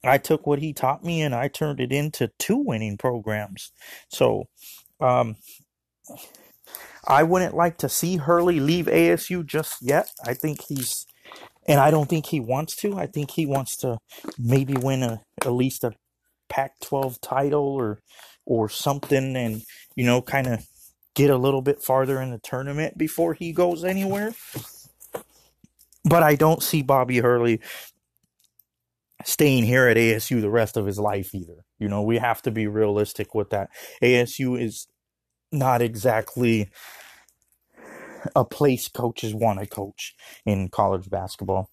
I 0.03 0.17
took 0.17 0.47
what 0.47 0.59
he 0.59 0.73
taught 0.73 1.03
me 1.03 1.21
and 1.21 1.35
I 1.35 1.47
turned 1.47 1.79
it 1.79 1.91
into 1.91 2.31
two 2.39 2.57
winning 2.57 2.97
programs. 2.97 3.71
So 4.09 4.45
um 4.99 5.35
I 7.07 7.23
wouldn't 7.23 7.55
like 7.55 7.77
to 7.79 7.89
see 7.89 8.17
Hurley 8.17 8.59
leave 8.59 8.85
ASU 8.85 9.45
just 9.45 9.77
yet. 9.81 10.09
I 10.25 10.33
think 10.33 10.63
he's 10.67 11.05
and 11.67 11.79
I 11.79 11.91
don't 11.91 12.09
think 12.09 12.27
he 12.27 12.39
wants 12.39 12.75
to. 12.77 12.97
I 12.97 13.05
think 13.05 13.31
he 13.31 13.45
wants 13.45 13.77
to 13.77 13.97
maybe 14.37 14.73
win 14.73 15.03
a 15.03 15.21
at 15.41 15.51
least 15.51 15.83
a 15.83 15.93
Pac-12 16.49 17.19
title 17.21 17.63
or 17.63 17.99
or 18.45 18.69
something 18.69 19.35
and 19.35 19.61
you 19.95 20.05
know 20.05 20.21
kind 20.21 20.47
of 20.47 20.65
get 21.15 21.29
a 21.29 21.37
little 21.37 21.61
bit 21.61 21.81
farther 21.81 22.21
in 22.21 22.31
the 22.31 22.39
tournament 22.39 22.97
before 22.97 23.33
he 23.33 23.51
goes 23.51 23.83
anywhere. 23.83 24.33
But 26.05 26.23
I 26.23 26.35
don't 26.35 26.63
see 26.63 26.81
Bobby 26.81 27.19
Hurley 27.19 27.59
staying 29.23 29.65
here 29.65 29.87
at 29.87 29.97
ASU 29.97 30.41
the 30.41 30.49
rest 30.49 30.77
of 30.77 30.85
his 30.85 30.99
life 30.99 31.33
either. 31.35 31.65
You 31.77 31.89
know, 31.89 32.01
we 32.01 32.17
have 32.17 32.41
to 32.43 32.51
be 32.51 32.67
realistic 32.67 33.35
with 33.35 33.49
that. 33.49 33.69
ASU 34.01 34.59
is 34.59 34.87
not 35.51 35.81
exactly 35.81 36.69
a 38.35 38.45
place 38.45 38.87
coaches 38.87 39.33
want 39.33 39.59
to 39.59 39.65
coach 39.67 40.15
in 40.45 40.69
college 40.69 41.09
basketball. 41.09 41.69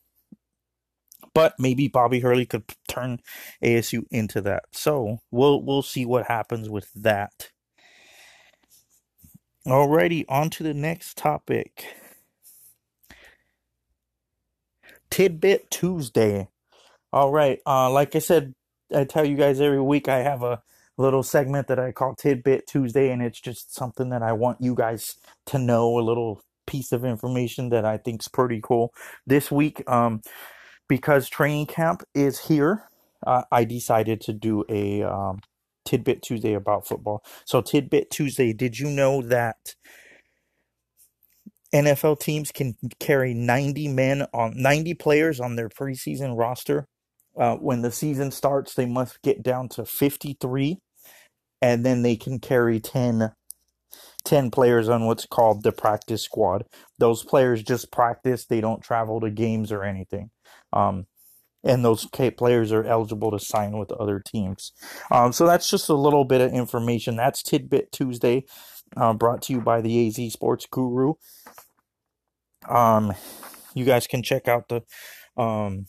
But 1.35 1.55
maybe 1.59 1.89
Bobby 1.89 2.21
Hurley 2.21 2.47
could 2.47 2.65
turn 2.89 3.21
ASU 3.63 4.05
into 4.11 4.41
that. 4.43 4.65
So 4.73 5.19
we'll 5.31 5.63
we'll 5.63 5.83
see 5.83 6.07
what 6.07 6.27
happens 6.27 6.71
with 6.71 6.91
that. 6.95 7.51
Alrighty, 9.67 10.25
on 10.29 10.49
to 10.51 10.63
the 10.63 10.73
next 10.73 11.19
topic. 11.19 11.85
Tidbit 15.11 15.71
Tuesday. 15.71 16.49
All 17.17 17.33
right, 17.33 17.61
uh, 17.65 17.91
like 17.91 18.15
I 18.15 18.19
said, 18.19 18.53
I 18.95 19.05
tell 19.05 19.25
you 19.25 19.39
guys 19.39 19.59
every 19.59 19.81
week 19.81 20.07
I 20.07 20.19
have 20.19 20.43
a 20.43 20.61
little 20.99 21.23
segment 21.23 21.67
that 21.69 21.79
I 21.79 21.91
call 21.91 22.15
Tidbit 22.15 22.67
Tuesday, 22.67 23.11
and 23.11 23.23
it's 23.23 23.41
just 23.41 23.75
something 23.75 24.11
that 24.11 24.23
I 24.23 24.35
want 24.35 24.61
you 24.61 24.75
guys 24.75 25.17
to 25.47 25.59
know 25.59 25.99
a 25.99 26.05
little 26.05 26.43
piece 26.67 26.93
of 26.93 27.07
information 27.07 27.71
that 27.71 27.87
I 27.87 27.97
think's 27.97 28.29
pretty 28.29 28.61
cool. 28.63 28.93
This 29.27 29.51
week, 29.51 29.83
um, 29.91 30.21
because 30.91 31.31
training 31.31 31.69
camp 31.69 32.03
is 32.15 32.39
here, 32.49 32.91
uh, 33.27 33.45
I 33.51 33.65
decided 33.65 34.21
to 34.21 34.35
do 34.35 34.67
a 34.69 35.03
um, 35.03 35.41
Tidbit 35.87 36.21
Tuesday 36.21 36.53
about 36.53 36.87
football. 36.87 37.25
So, 37.47 37.63
Tidbit 37.63 38.11
Tuesday, 38.11 38.53
did 38.53 38.79
you 38.79 38.91
know 38.91 39.23
that 39.23 39.75
NFL 41.75 42.21
teams 42.21 42.53
can 42.53 42.77
carry 43.01 43.33
90 43.33 43.89
men 43.89 44.27
on 44.35 44.53
90 44.55 44.93
players 44.93 45.41
on 45.41 45.57
their 45.57 45.71
preseason 45.71 46.37
roster? 46.37 46.87
Uh, 47.39 47.57
when 47.57 47.83
the 47.83 47.93
season 47.93 48.31
starts, 48.31 48.75
they 48.75 48.87
must 48.87 49.21
get 49.23 49.43
down 49.43 49.69
to 49.69 49.85
53, 49.85 50.79
and 51.61 51.85
then 51.85 52.03
they 52.03 52.17
can 52.17 52.39
carry 52.39 52.81
10, 52.81 53.33
10 54.25 54.51
players 54.51 54.89
on 54.89 55.07
what's 55.07 55.27
called 55.27 55.63
the 55.63 55.73
practice 55.73 56.23
squad. 56.23 56.65
Those 56.99 57.23
players 57.23 57.63
just 57.63 57.93
practice, 57.93 58.47
they 58.47 58.61
don't 58.61 58.83
travel 58.83 59.21
to 59.21 59.31
games 59.31 59.71
or 59.71 59.85
anything. 59.85 60.31
Um, 60.73 61.07
and 61.67 61.85
those 61.85 62.07
players 62.07 62.73
are 62.73 62.85
eligible 62.85 63.31
to 63.33 63.39
sign 63.39 63.77
with 63.77 63.91
other 63.93 64.23
teams. 64.25 64.73
Um, 65.11 65.33
so 65.33 65.47
that's 65.47 65.69
just 65.69 65.89
a 65.89 65.95
little 65.95 66.25
bit 66.25 66.41
of 66.41 66.53
information. 66.53 67.17
That's 67.17 67.43
Tidbit 67.43 67.93
Tuesday, 67.93 68.45
uh, 68.97 69.13
brought 69.13 69.43
to 69.43 69.53
you 69.53 69.61
by 69.61 69.81
the 69.81 70.07
AZ 70.07 70.33
Sports 70.33 70.67
Guru. 70.71 71.15
Um, 72.69 73.13
you 73.75 73.85
guys 73.85 74.07
can 74.07 74.23
check 74.23 74.49
out 74.49 74.69
the 74.69 74.83
um, 75.41 75.87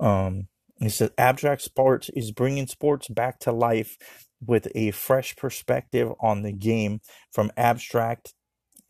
Um, 0.00 0.48
he 0.78 0.88
said 0.88 1.10
abstract 1.16 1.62
sports 1.62 2.10
is 2.14 2.32
bringing 2.32 2.66
sports 2.66 3.08
back 3.08 3.38
to 3.40 3.52
life 3.52 3.96
with 4.44 4.68
a 4.74 4.90
fresh 4.90 5.34
perspective 5.36 6.12
on 6.20 6.42
the 6.42 6.52
game 6.52 7.00
from 7.32 7.50
abstract 7.56 8.34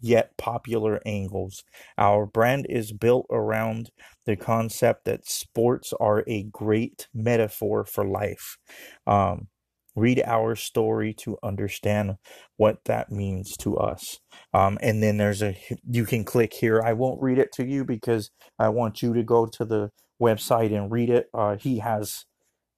yet 0.01 0.37
popular 0.37 1.01
angles. 1.07 1.63
Our 1.97 2.27
brand 2.27 2.67
is 2.69 2.93
built 2.93 3.27
around 3.31 3.91
the 4.27 4.37
concept 4.37 5.05
that 5.05 5.27
sports 5.29 5.93
are 5.99 6.25
a 6.27 6.45
great 6.45 7.09
metaphor 7.15 7.85
for 7.85 8.05
life. 8.05 8.59
Um, 9.07 9.49
read 9.95 10.23
our 10.27 10.55
story 10.55 11.15
to 11.15 11.39
understand 11.43 12.17
what 12.57 12.85
that 12.85 13.11
means 13.11 13.57
to 13.57 13.77
us. 13.79 14.19
Um, 14.53 14.77
and 14.83 15.03
then 15.03 15.17
there's 15.17 15.43
a, 15.43 15.57
you 15.89 16.05
can 16.05 16.25
click 16.25 16.53
here. 16.53 16.83
I 16.83 16.93
won't 16.93 17.23
read 17.23 17.39
it 17.39 17.51
to 17.55 17.65
you 17.65 17.85
because 17.85 18.31
I 18.59 18.69
want 18.69 19.01
you 19.01 19.15
to 19.15 19.23
go 19.23 19.47
to 19.47 19.65
the 19.65 19.91
website 20.21 20.75
and 20.75 20.91
read 20.91 21.11
it. 21.11 21.29
Uh, 21.33 21.57
he 21.57 21.79
has, 21.79 22.25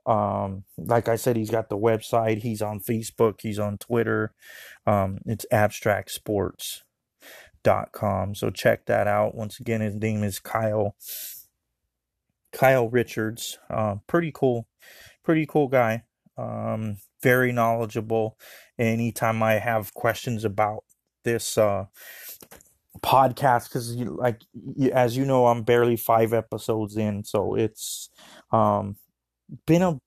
um, 0.07 0.65
like 0.77 1.09
I 1.09 1.17
said, 1.17 1.37
he's 1.37 1.51
got 1.51 1.69
the 1.69 1.79
website. 1.79 2.43
He's 2.43 2.63
on 2.63 2.81
Facebook. 2.81 3.41
He's 3.43 3.59
on 3.59 3.79
Twitter. 3.79 4.35
Um, 4.87 5.19
it's 5.27 5.47
abstractsports.com. 5.53 8.35
So 8.35 8.51
check 8.51 8.87
that 8.87 9.07
out. 9.07 9.35
Once 9.35 9.61
again, 9.61 9.81
his 9.81 9.95
name 9.95 10.23
is 10.23 10.39
Kyle. 10.39 10.97
Kyle 12.53 12.89
Richards. 12.89 13.59
Uh, 13.69 13.97
pretty 14.07 14.33
cool. 14.35 14.67
Pretty 15.25 15.47
cool 15.47 15.69
guy. 15.69 16.05
Um, 16.37 16.99
very 17.23 17.53
knowledgeable. 17.53 18.39
Anytime 18.79 19.43
I 19.43 19.55
have 19.55 19.95
questions 19.95 20.45
about 20.45 20.85
this 21.25 21.59
uh, 21.59 21.87
podcast, 22.99 23.69
because 23.69 23.95
like 23.97 24.43
as 24.93 25.17
you 25.17 25.25
know, 25.25 25.47
I'm 25.47 25.63
barely 25.63 25.97
five 25.97 26.33
episodes 26.33 26.97
in, 26.97 27.25
so 27.25 27.55
it's 27.55 28.11
um, 28.53 28.97
been 29.67 29.83
a 29.83 29.99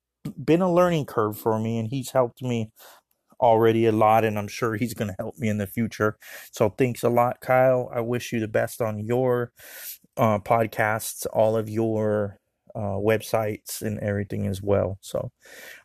been 0.43 0.61
a 0.61 0.71
learning 0.71 1.05
curve 1.05 1.37
for 1.37 1.59
me, 1.59 1.79
and 1.79 1.89
he's 1.89 2.11
helped 2.11 2.41
me 2.43 2.71
already 3.39 3.85
a 3.87 3.91
lot, 3.91 4.23
and 4.25 4.37
I'm 4.37 4.47
sure 4.47 4.75
he's 4.75 4.93
going 4.93 5.09
to 5.09 5.15
help 5.19 5.37
me 5.37 5.49
in 5.49 5.57
the 5.57 5.67
future. 5.67 6.17
So 6.51 6.69
thanks 6.69 7.03
a 7.03 7.09
lot, 7.09 7.41
Kyle. 7.41 7.89
I 7.93 8.01
wish 8.01 8.31
you 8.31 8.39
the 8.39 8.47
best 8.47 8.81
on 8.81 8.99
your 8.99 9.51
uh, 10.17 10.39
podcasts, 10.39 11.25
all 11.33 11.57
of 11.57 11.69
your 11.69 12.39
uh, 12.75 12.97
websites, 12.99 13.81
and 13.81 13.99
everything 13.99 14.47
as 14.47 14.61
well. 14.61 14.97
So, 15.01 15.31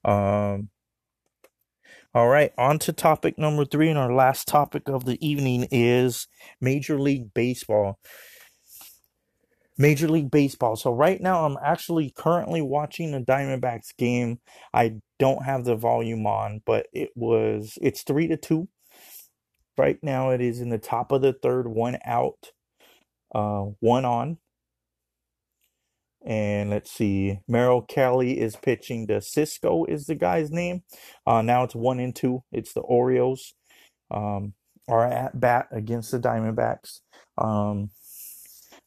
um, 0.05 0.69
all 2.16 2.29
right, 2.29 2.50
on 2.57 2.79
to 2.79 2.94
topic 2.94 3.37
number 3.37 3.66
three, 3.66 3.90
and 3.90 3.98
our 3.98 4.11
last 4.11 4.48
topic 4.48 4.88
of 4.88 5.05
the 5.05 5.18
evening 5.20 5.68
is 5.70 6.29
Major 6.62 6.98
League 6.98 7.35
Baseball. 7.35 7.98
Major 9.76 10.09
League 10.09 10.31
Baseball. 10.31 10.76
So 10.76 10.94
right 10.94 11.20
now, 11.20 11.44
I'm 11.44 11.59
actually 11.62 12.14
currently 12.16 12.62
watching 12.62 13.11
the 13.12 13.20
Diamondbacks 13.20 13.94
game. 13.98 14.40
I 14.72 14.94
don't 15.18 15.44
have 15.44 15.66
the 15.66 15.76
volume 15.76 16.26
on, 16.26 16.62
but 16.64 16.87
it 16.90 17.11
was 17.14 17.76
it's 17.83 18.02
three 18.02 18.29
to 18.29 18.38
two. 18.38 18.66
Right 19.76 19.98
now, 20.02 20.31
it 20.31 20.40
is 20.40 20.62
in 20.62 20.70
the 20.70 20.79
top 20.79 21.12
of 21.12 21.20
the 21.20 21.35
third, 21.35 21.68
one 21.68 21.98
out, 22.02 22.50
uh, 23.35 23.66
one 23.81 24.07
on. 24.07 24.38
And 26.27 26.71
let's 26.71 26.91
see, 26.91 27.39
Merrill 27.47 27.83
Kelly 27.83 28.41
is 28.41 28.57
pitching 28.57 29.07
The 29.07 29.15
Sisco 29.15 29.89
is 29.89 30.07
the 30.07 30.17
guy's 30.17 30.51
name. 30.51 30.83
Uh, 31.27 31.43
now 31.43 31.62
it's 31.62 31.77
one 31.77 32.01
and 32.01 32.15
two. 32.17 32.43
It's 32.53 32.73
the 32.73 32.81
Orioles 32.81 33.55
um, 34.11 34.55
are 34.89 35.07
at 35.07 35.39
bat 35.41 35.69
against 35.71 36.11
the 36.11 36.19
Diamondbacks. 36.19 37.01
Um, 37.39 37.91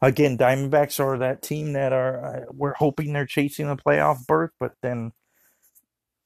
again, 0.02 0.38
Diamondbacks 0.38 1.00
are 1.00 1.18
that 1.20 1.42
team 1.42 1.74
that 1.74 1.94
are 1.94 2.26
uh, 2.26 2.46
we're 2.52 2.76
hoping 2.76 3.14
they're 3.14 3.26
chasing 3.26 3.70
a 3.70 3.78
playoff 3.78 4.28
berth, 4.28 4.52
but 4.60 4.74
then 4.84 5.14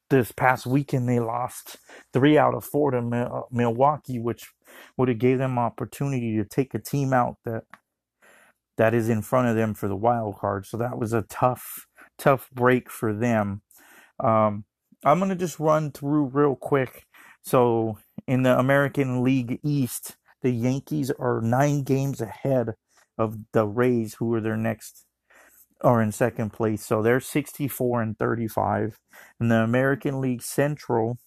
this 0.10 0.32
past 0.32 0.65
weekend 0.65 1.10
they 1.10 1.19
lost 1.19 1.78
three 2.13 2.38
out 2.38 2.56
of 2.56 2.65
four 2.65 2.91
to 2.91 2.97
uh, 2.99 3.41
Milwaukee, 3.52 4.19
which 4.19 4.47
would 4.97 5.10
have 5.10 5.19
gave 5.19 5.38
them 5.38 5.60
opportunity 5.60 6.38
to 6.38 6.45
take 6.45 6.73
a 6.73 6.80
team 6.80 7.13
out 7.13 7.38
that 7.45 7.63
that 8.77 8.93
is 8.93 9.09
in 9.09 9.21
front 9.21 9.47
of 9.47 9.55
them 9.55 9.73
for 9.73 9.88
the 9.88 9.95
wild 9.95 10.38
card. 10.38 10.65
So 10.65 10.77
that 10.77 10.97
was 10.97 11.13
a 11.13 11.23
tough, 11.23 11.86
tough 12.17 12.49
break 12.51 12.89
for 12.89 13.13
them. 13.13 13.62
Um, 14.19 14.65
I'm 15.03 15.19
going 15.19 15.29
to 15.29 15.36
just 15.36 15.59
run 15.59 15.91
through 15.91 16.25
real 16.25 16.55
quick. 16.55 17.05
So 17.43 17.97
in 18.27 18.43
the 18.43 18.57
American 18.57 19.23
League 19.23 19.59
East, 19.63 20.15
the 20.41 20.51
Yankees 20.51 21.12
are 21.19 21.41
nine 21.41 21.83
games 21.83 22.21
ahead 22.21 22.73
of 23.17 23.38
the 23.51 23.65
Rays, 23.65 24.15
who 24.15 24.33
are 24.33 24.41
their 24.41 24.57
next 24.57 25.05
are 25.81 26.01
in 26.01 26.12
second 26.12 26.51
place. 26.51 26.86
So 26.86 27.01
they're 27.01 27.19
64 27.19 28.01
and 28.01 28.17
35. 28.17 28.99
In 29.39 29.49
the 29.49 29.57
American 29.57 30.21
League 30.21 30.41
Central, 30.41 31.17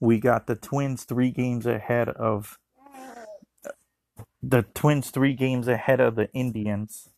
we 0.00 0.20
got 0.20 0.46
the 0.46 0.54
Twins 0.54 1.04
three 1.04 1.30
games 1.30 1.66
ahead 1.66 2.10
of 2.10 2.58
the 4.48 4.62
Twins 4.74 5.10
three 5.10 5.34
games 5.34 5.66
ahead 5.66 6.00
of 6.00 6.14
the 6.14 6.30
Indians. 6.32 7.10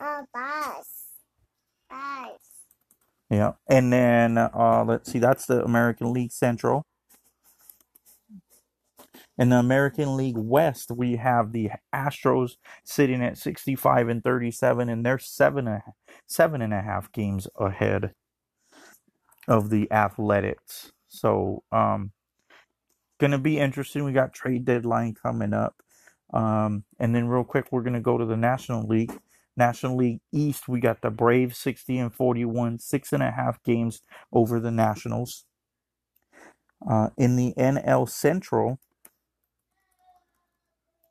Oh, 0.00 0.24
bus. 0.32 1.06
Bus. 1.90 2.38
Yeah, 3.30 3.52
and 3.68 3.92
then 3.92 4.38
uh, 4.38 4.84
let's 4.86 5.10
see, 5.10 5.18
that's 5.18 5.46
the 5.46 5.64
American 5.64 6.12
League 6.12 6.30
Central. 6.30 6.84
In 9.36 9.48
the 9.48 9.56
American 9.56 10.16
League 10.16 10.38
West, 10.38 10.92
we 10.92 11.16
have 11.16 11.50
the 11.50 11.70
Astros 11.92 12.52
sitting 12.84 13.20
at 13.24 13.36
65 13.36 14.08
and 14.08 14.22
37, 14.22 14.88
and 14.88 15.04
they're 15.04 15.18
seven, 15.18 15.80
seven 16.28 16.62
and 16.62 16.72
a 16.72 16.82
half 16.82 17.10
games 17.10 17.48
ahead 17.58 18.12
of 19.48 19.70
the 19.70 19.90
Athletics. 19.90 20.92
So, 21.08 21.64
um, 21.72 22.12
gonna 23.24 23.38
be 23.38 23.58
interesting. 23.58 24.04
We 24.04 24.12
got 24.12 24.34
trade 24.34 24.66
deadline 24.66 25.14
coming 25.14 25.54
up. 25.54 25.76
Um, 26.34 26.84
and 26.98 27.14
then 27.14 27.26
real 27.26 27.44
quick, 27.44 27.66
we're 27.70 27.82
gonna 27.82 28.00
go 28.02 28.18
to 28.18 28.26
the 28.26 28.36
National 28.36 28.86
League. 28.86 29.18
National 29.56 29.96
League 29.96 30.20
East, 30.30 30.68
we 30.68 30.78
got 30.78 31.00
the 31.00 31.10
Braves 31.10 31.56
60 31.56 31.96
and 31.98 32.14
41, 32.14 32.80
six 32.80 33.12
and 33.14 33.22
a 33.22 33.30
half 33.30 33.62
games 33.62 34.02
over 34.30 34.60
the 34.60 34.70
Nationals. 34.70 35.46
Uh, 36.86 37.08
in 37.16 37.36
the 37.36 37.54
NL 37.56 38.06
Central, 38.06 38.78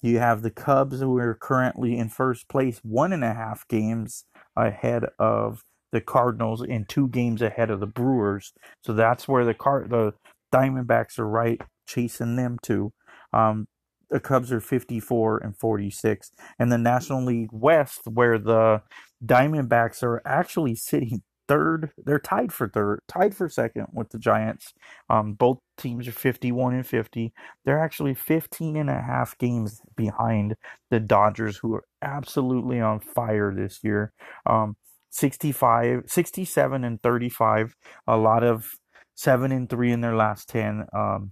you 0.03 0.19
have 0.19 0.43
the 0.43 0.51
Cubs, 0.51 0.99
who 0.99 1.17
are 1.17 1.33
currently 1.33 1.97
in 1.97 2.09
first 2.09 2.47
place, 2.47 2.79
one 2.83 3.11
and 3.11 3.23
a 3.23 3.33
half 3.33 3.67
games 3.67 4.25
ahead 4.55 5.05
of 5.17 5.63
the 5.91 6.01
Cardinals, 6.01 6.61
and 6.61 6.87
two 6.87 7.07
games 7.07 7.41
ahead 7.41 7.71
of 7.71 7.79
the 7.79 7.87
Brewers. 7.87 8.53
So 8.83 8.93
that's 8.93 9.27
where 9.27 9.45
the 9.45 9.55
car 9.55 9.87
the 9.87 10.13
Diamondbacks 10.53 11.17
are 11.17 11.27
right 11.27 11.59
chasing 11.85 12.35
them 12.35 12.57
too. 12.61 12.93
Um, 13.31 13.67
the 14.09 14.19
Cubs 14.19 14.51
are 14.51 14.61
54 14.61 15.39
and 15.39 15.57
46. 15.57 16.31
And 16.59 16.71
the 16.71 16.77
National 16.77 17.23
League 17.23 17.49
West, 17.51 18.01
where 18.05 18.37
the 18.37 18.83
Diamondbacks 19.25 20.03
are 20.03 20.21
actually 20.25 20.75
sitting 20.75 21.23
third, 21.47 21.91
they're 21.97 22.19
tied 22.19 22.53
for 22.53 22.69
third, 22.69 22.99
tied 23.07 23.35
for 23.35 23.49
second 23.49 23.87
with 23.91 24.09
the 24.09 24.19
Giants. 24.19 24.73
Um, 25.09 25.33
both 25.33 25.59
teams 25.77 26.07
are 26.07 26.13
51 26.13 26.75
and 26.75 26.85
50. 26.85 27.33
They're 27.65 27.79
actually 27.79 28.13
15 28.13 28.75
and 28.75 28.89
a 28.89 29.01
half 29.01 29.37
games 29.37 29.81
behind 29.95 30.55
the 30.89 30.99
Dodgers, 30.99 31.57
who 31.57 31.73
are 31.75 31.85
absolutely 32.01 32.79
on 32.79 32.99
fire 32.99 33.53
this 33.55 33.79
year. 33.83 34.13
Um, 34.45 34.77
65, 35.09 36.03
67 36.07 36.83
and 36.83 37.01
35. 37.01 37.75
A 38.07 38.17
lot 38.17 38.43
of 38.43 38.71
seven 39.15 39.51
and 39.51 39.69
three 39.69 39.91
in 39.91 40.01
their 40.01 40.15
last 40.15 40.49
10. 40.49 40.85
Um, 40.93 41.31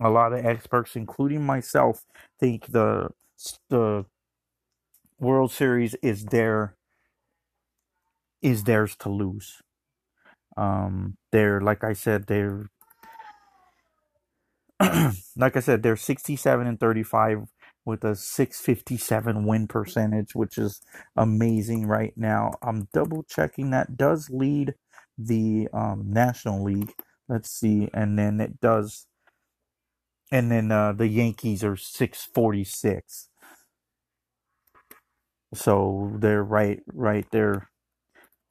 a 0.00 0.10
lot 0.10 0.32
of 0.34 0.44
experts, 0.44 0.96
including 0.96 1.44
myself, 1.46 2.04
think 2.40 2.68
the 2.72 3.10
the 3.70 4.06
World 5.20 5.52
Series 5.52 5.94
is 6.02 6.26
there 6.26 6.76
is 8.42 8.64
theirs 8.64 8.96
to 9.00 9.10
lose. 9.10 9.62
Um, 10.56 11.16
they're 11.32 11.60
like 11.60 11.84
I 11.84 11.94
said, 11.94 12.26
they're 12.28 12.66
like 15.36 15.56
I 15.56 15.60
said, 15.60 15.82
they're 15.84 15.96
67 15.96 16.68
and 16.68 16.80
35 16.80 17.44
with 17.86 18.04
a 18.04 18.16
657 18.16 19.46
win 19.46 19.68
percentage, 19.68 20.36
which 20.36 20.58
is 20.58 20.82
amazing 21.16 21.86
right 21.88 22.14
now. 22.16 22.52
I'm 22.62 22.88
double 22.94 23.24
checking 23.24 23.72
that 23.72 23.98
does 23.98 24.30
lead 24.30 24.76
the 25.18 25.68
um, 25.74 26.04
National 26.08 26.64
League. 26.64 26.94
Let's 27.28 27.50
see, 27.50 27.90
and 27.94 28.18
then 28.18 28.40
it 28.40 28.60
does, 28.60 29.07
and 30.30 30.50
then 30.50 30.70
uh, 30.72 30.92
the 30.92 31.08
Yankees 31.08 31.64
are 31.64 31.76
646. 31.76 33.28
So 35.54 36.12
they're 36.18 36.44
right, 36.44 36.80
right 36.92 37.26
there, 37.30 37.70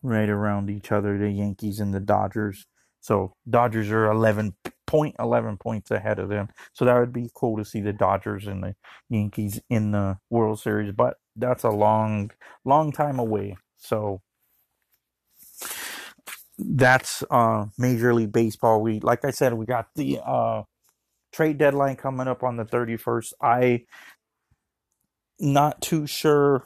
right 0.02 0.30
around 0.30 0.70
each 0.70 0.92
other. 0.92 1.18
The 1.18 1.30
Yankees 1.30 1.80
and 1.80 1.94
the 1.94 2.00
Dodgers. 2.00 2.66
So 3.02 3.34
Dodgers 3.50 3.92
are 3.92 4.08
11 4.08 4.56
point 4.88 5.16
11 5.20 5.58
points 5.58 5.92
ahead 5.92 6.18
of 6.18 6.30
them. 6.30 6.50
So 6.74 6.86
that 6.86 6.98
would 7.00 7.14
be 7.14 7.30
cool 7.36 7.58
to 7.58 7.66
see 7.66 7.82
the 7.82 7.94
Dodgers 7.94 8.48
and 8.48 8.64
the 8.64 8.76
Yankees 9.10 9.62
in 9.70 9.92
the 9.92 10.18
World 10.30 10.60
Series, 10.60 10.92
but 10.94 11.18
that's 11.36 11.64
a 11.64 11.70
long 11.70 12.32
long 12.66 12.92
time 12.92 13.20
away. 13.20 13.58
So 13.78 14.22
that's 16.58 17.24
uh 17.30 17.66
Major 17.78 18.14
League 18.14 18.32
Baseball. 18.32 18.82
We 18.82 19.00
like 19.00 19.24
I 19.24 19.32
said 19.32 19.54
we 19.54 19.66
got 19.66 19.90
the 19.96 20.20
uh 20.26 20.64
trade 21.32 21.58
deadline 21.58 21.96
coming 21.96 22.28
up 22.28 22.44
on 22.44 22.58
the 22.58 22.66
31st. 22.66 23.34
I 23.42 23.86
not 25.40 25.82
too 25.82 26.08
sure 26.08 26.66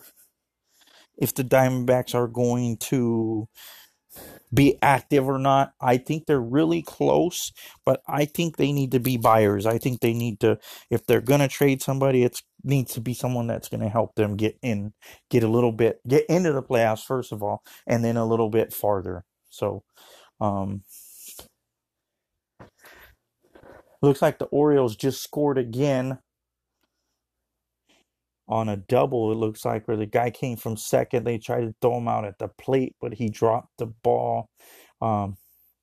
if 1.17 1.34
the 1.36 1.43
Diamondbacks 1.43 2.15
are 2.15 2.28
going 2.28 2.78
to 2.78 3.47
be 4.54 4.78
active 4.82 5.28
or 5.28 5.39
not. 5.39 5.74
I 5.82 5.97
think 5.97 6.26
they're 6.26 6.41
really 6.41 6.82
close, 6.82 7.52
but 7.86 8.02
I 8.08 8.26
think 8.26 8.58
they 8.58 8.71
need 8.71 8.91
to 8.91 9.00
be 9.00 9.17
buyers. 9.17 9.65
I 9.65 9.78
think 9.78 10.02
they 10.02 10.13
need 10.13 10.39
to 10.41 10.60
if 10.89 11.06
they're 11.06 11.21
going 11.21 11.39
to 11.41 11.47
trade 11.47 11.82
somebody, 11.82 12.24
it 12.24 12.41
needs 12.63 12.93
to 12.95 13.02
be 13.02 13.13
someone 13.13 13.47
that's 13.47 13.69
going 13.69 13.82
to 13.82 13.89
help 13.89 14.15
them 14.15 14.36
get 14.38 14.58
in, 14.62 14.93
get 15.30 15.43
a 15.43 15.47
little 15.47 15.71
bit 15.71 16.00
get 16.08 16.26
into 16.28 16.52
the 16.54 16.63
playoffs 16.63 17.06
first 17.06 17.32
of 17.32 17.43
all, 17.43 17.63
and 17.88 18.04
then 18.04 18.17
a 18.17 18.26
little 18.26 18.50
bit 18.50 18.74
farther. 18.74 19.24
So, 19.50 19.84
um 20.41 20.84
looks 24.02 24.22
like 24.22 24.40
the 24.40 24.46
Orioles 24.46 24.96
just 24.96 25.24
scored 25.24 25.58
again 25.58 26.20
on 28.48 28.68
a 28.68 28.76
double, 28.76 29.32
it 29.32 29.36
looks 29.36 29.64
like, 29.64 29.88
where 29.88 29.98
the 29.98 30.06
guy 30.06 30.30
came 30.30 30.58
from 30.58 30.76
second. 30.76 31.24
They 31.24 31.38
tried 31.38 31.62
to 31.62 31.76
throw 31.82 31.98
him 31.98 32.08
out 32.08 32.26
at 32.26 32.38
the 32.38 32.50
plate, 32.50 32.96
but 33.00 33.14
he 33.14 33.30
dropped 33.30 33.78
the 33.78 33.86
ball. 33.86 34.50
Um, 35.02 35.38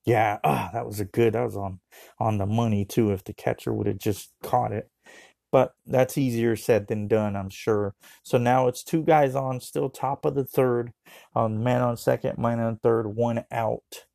yeah, 0.04 0.38
ah, 0.44 0.70
that 0.72 0.86
was 0.86 1.00
a 1.00 1.04
good. 1.04 1.34
That 1.34 1.44
was 1.44 1.56
on 1.56 1.80
on 2.18 2.38
the 2.38 2.46
money 2.46 2.84
too. 2.84 3.10
If 3.12 3.24
the 3.24 3.32
catcher 3.32 3.72
would 3.72 3.86
have 3.86 3.98
just 3.98 4.32
caught 4.42 4.72
it, 4.72 4.90
but 5.50 5.72
that's 5.86 6.18
easier 6.18 6.56
said 6.56 6.88
than 6.88 7.08
done, 7.08 7.36
I'm 7.36 7.50
sure. 7.50 7.94
So 8.22 8.38
now 8.38 8.68
it's 8.68 8.84
two 8.84 9.02
guys 9.02 9.34
on, 9.34 9.60
still 9.60 9.90
top 9.90 10.24
of 10.24 10.34
the 10.34 10.44
third. 10.44 10.92
Um, 11.34 11.62
man 11.62 11.82
on 11.82 11.96
second, 11.96 12.38
man 12.38 12.60
on 12.60 12.78
third, 12.78 13.06
one 13.08 13.44
out. 13.50 14.06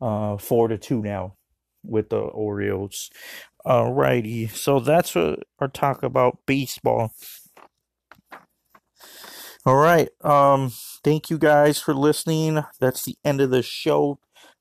Uh, 0.00 0.36
four 0.36 0.68
to 0.68 0.76
two 0.76 1.00
now 1.00 1.36
with 1.84 2.10
the 2.10 2.18
Orioles. 2.18 3.10
Alrighty, 3.66 4.50
so 4.50 4.80
that's 4.80 5.14
what 5.14 5.40
our 5.58 5.68
talk 5.68 6.02
about 6.02 6.38
baseball. 6.46 7.12
All 9.66 9.76
right. 9.76 10.10
Um, 10.22 10.72
thank 11.02 11.30
you 11.30 11.38
guys 11.38 11.80
for 11.80 11.94
listening. 11.94 12.62
That's 12.80 13.04
the 13.04 13.16
end 13.24 13.40
of 13.40 13.48
the 13.48 13.62
show 13.62 14.18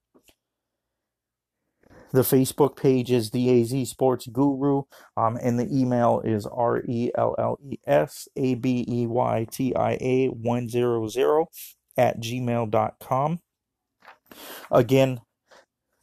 The 2.11 2.21
Facebook 2.21 2.75
page 2.75 3.11
is 3.11 3.29
the 3.29 3.61
AZ 3.61 3.89
Sports 3.89 4.25
Guru, 4.27 4.83
um, 5.15 5.37
and 5.41 5.59
the 5.59 5.67
email 5.71 6.21
is 6.25 6.47
R 6.47 6.81
E 6.87 7.11
L 7.15 7.35
L 7.37 7.59
E 7.63 7.77
S 7.85 8.27
A 8.35 8.55
B 8.55 8.83
E 8.87 9.05
Y 9.05 9.47
T 9.51 9.75
I 9.75 9.97
A 10.01 10.27
100 10.29 11.47
at 11.97 12.19
gmail.com. 12.19 13.39
Again, 14.71 15.21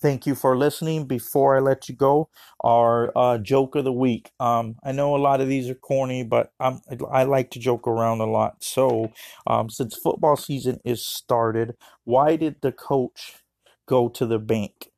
thank 0.06 0.24
you 0.24 0.36
for 0.36 0.56
listening. 0.56 1.06
Before 1.06 1.56
I 1.56 1.60
let 1.60 1.88
you 1.88 1.96
go, 1.96 2.28
our 2.62 3.12
uh, 3.18 3.38
joke 3.38 3.74
of 3.74 3.84
the 3.84 3.92
week. 3.92 4.30
Um, 4.38 4.76
I 4.84 4.92
know 4.92 5.16
a 5.16 5.18
lot 5.18 5.40
of 5.40 5.48
these 5.48 5.68
are 5.68 5.74
corny, 5.74 6.22
but 6.22 6.52
I'm, 6.60 6.80
I 7.10 7.24
like 7.24 7.50
to 7.52 7.58
joke 7.58 7.88
around 7.88 8.20
a 8.20 8.26
lot. 8.26 8.62
So, 8.62 9.12
um, 9.48 9.68
since 9.68 9.96
football 9.96 10.36
season 10.36 10.78
is 10.84 11.04
started, 11.04 11.74
why 12.04 12.36
did 12.36 12.56
the 12.62 12.70
coach 12.72 13.38
go 13.86 14.08
to 14.10 14.26
the 14.26 14.38
bank? 14.38 14.90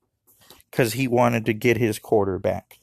Because 0.71 0.93
he 0.95 1.09
wanted 1.09 1.47
to 1.47 1.55
get 1.55 1.79
his 1.79 1.99
quarterback. 1.99 2.81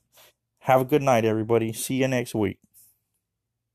Have 0.62 0.82
a 0.82 0.86
good 0.86 1.04
night, 1.04 1.26
everybody. 1.26 1.74
See 1.74 1.96
you 1.96 2.08
next 2.08 2.36
week. 2.36 2.60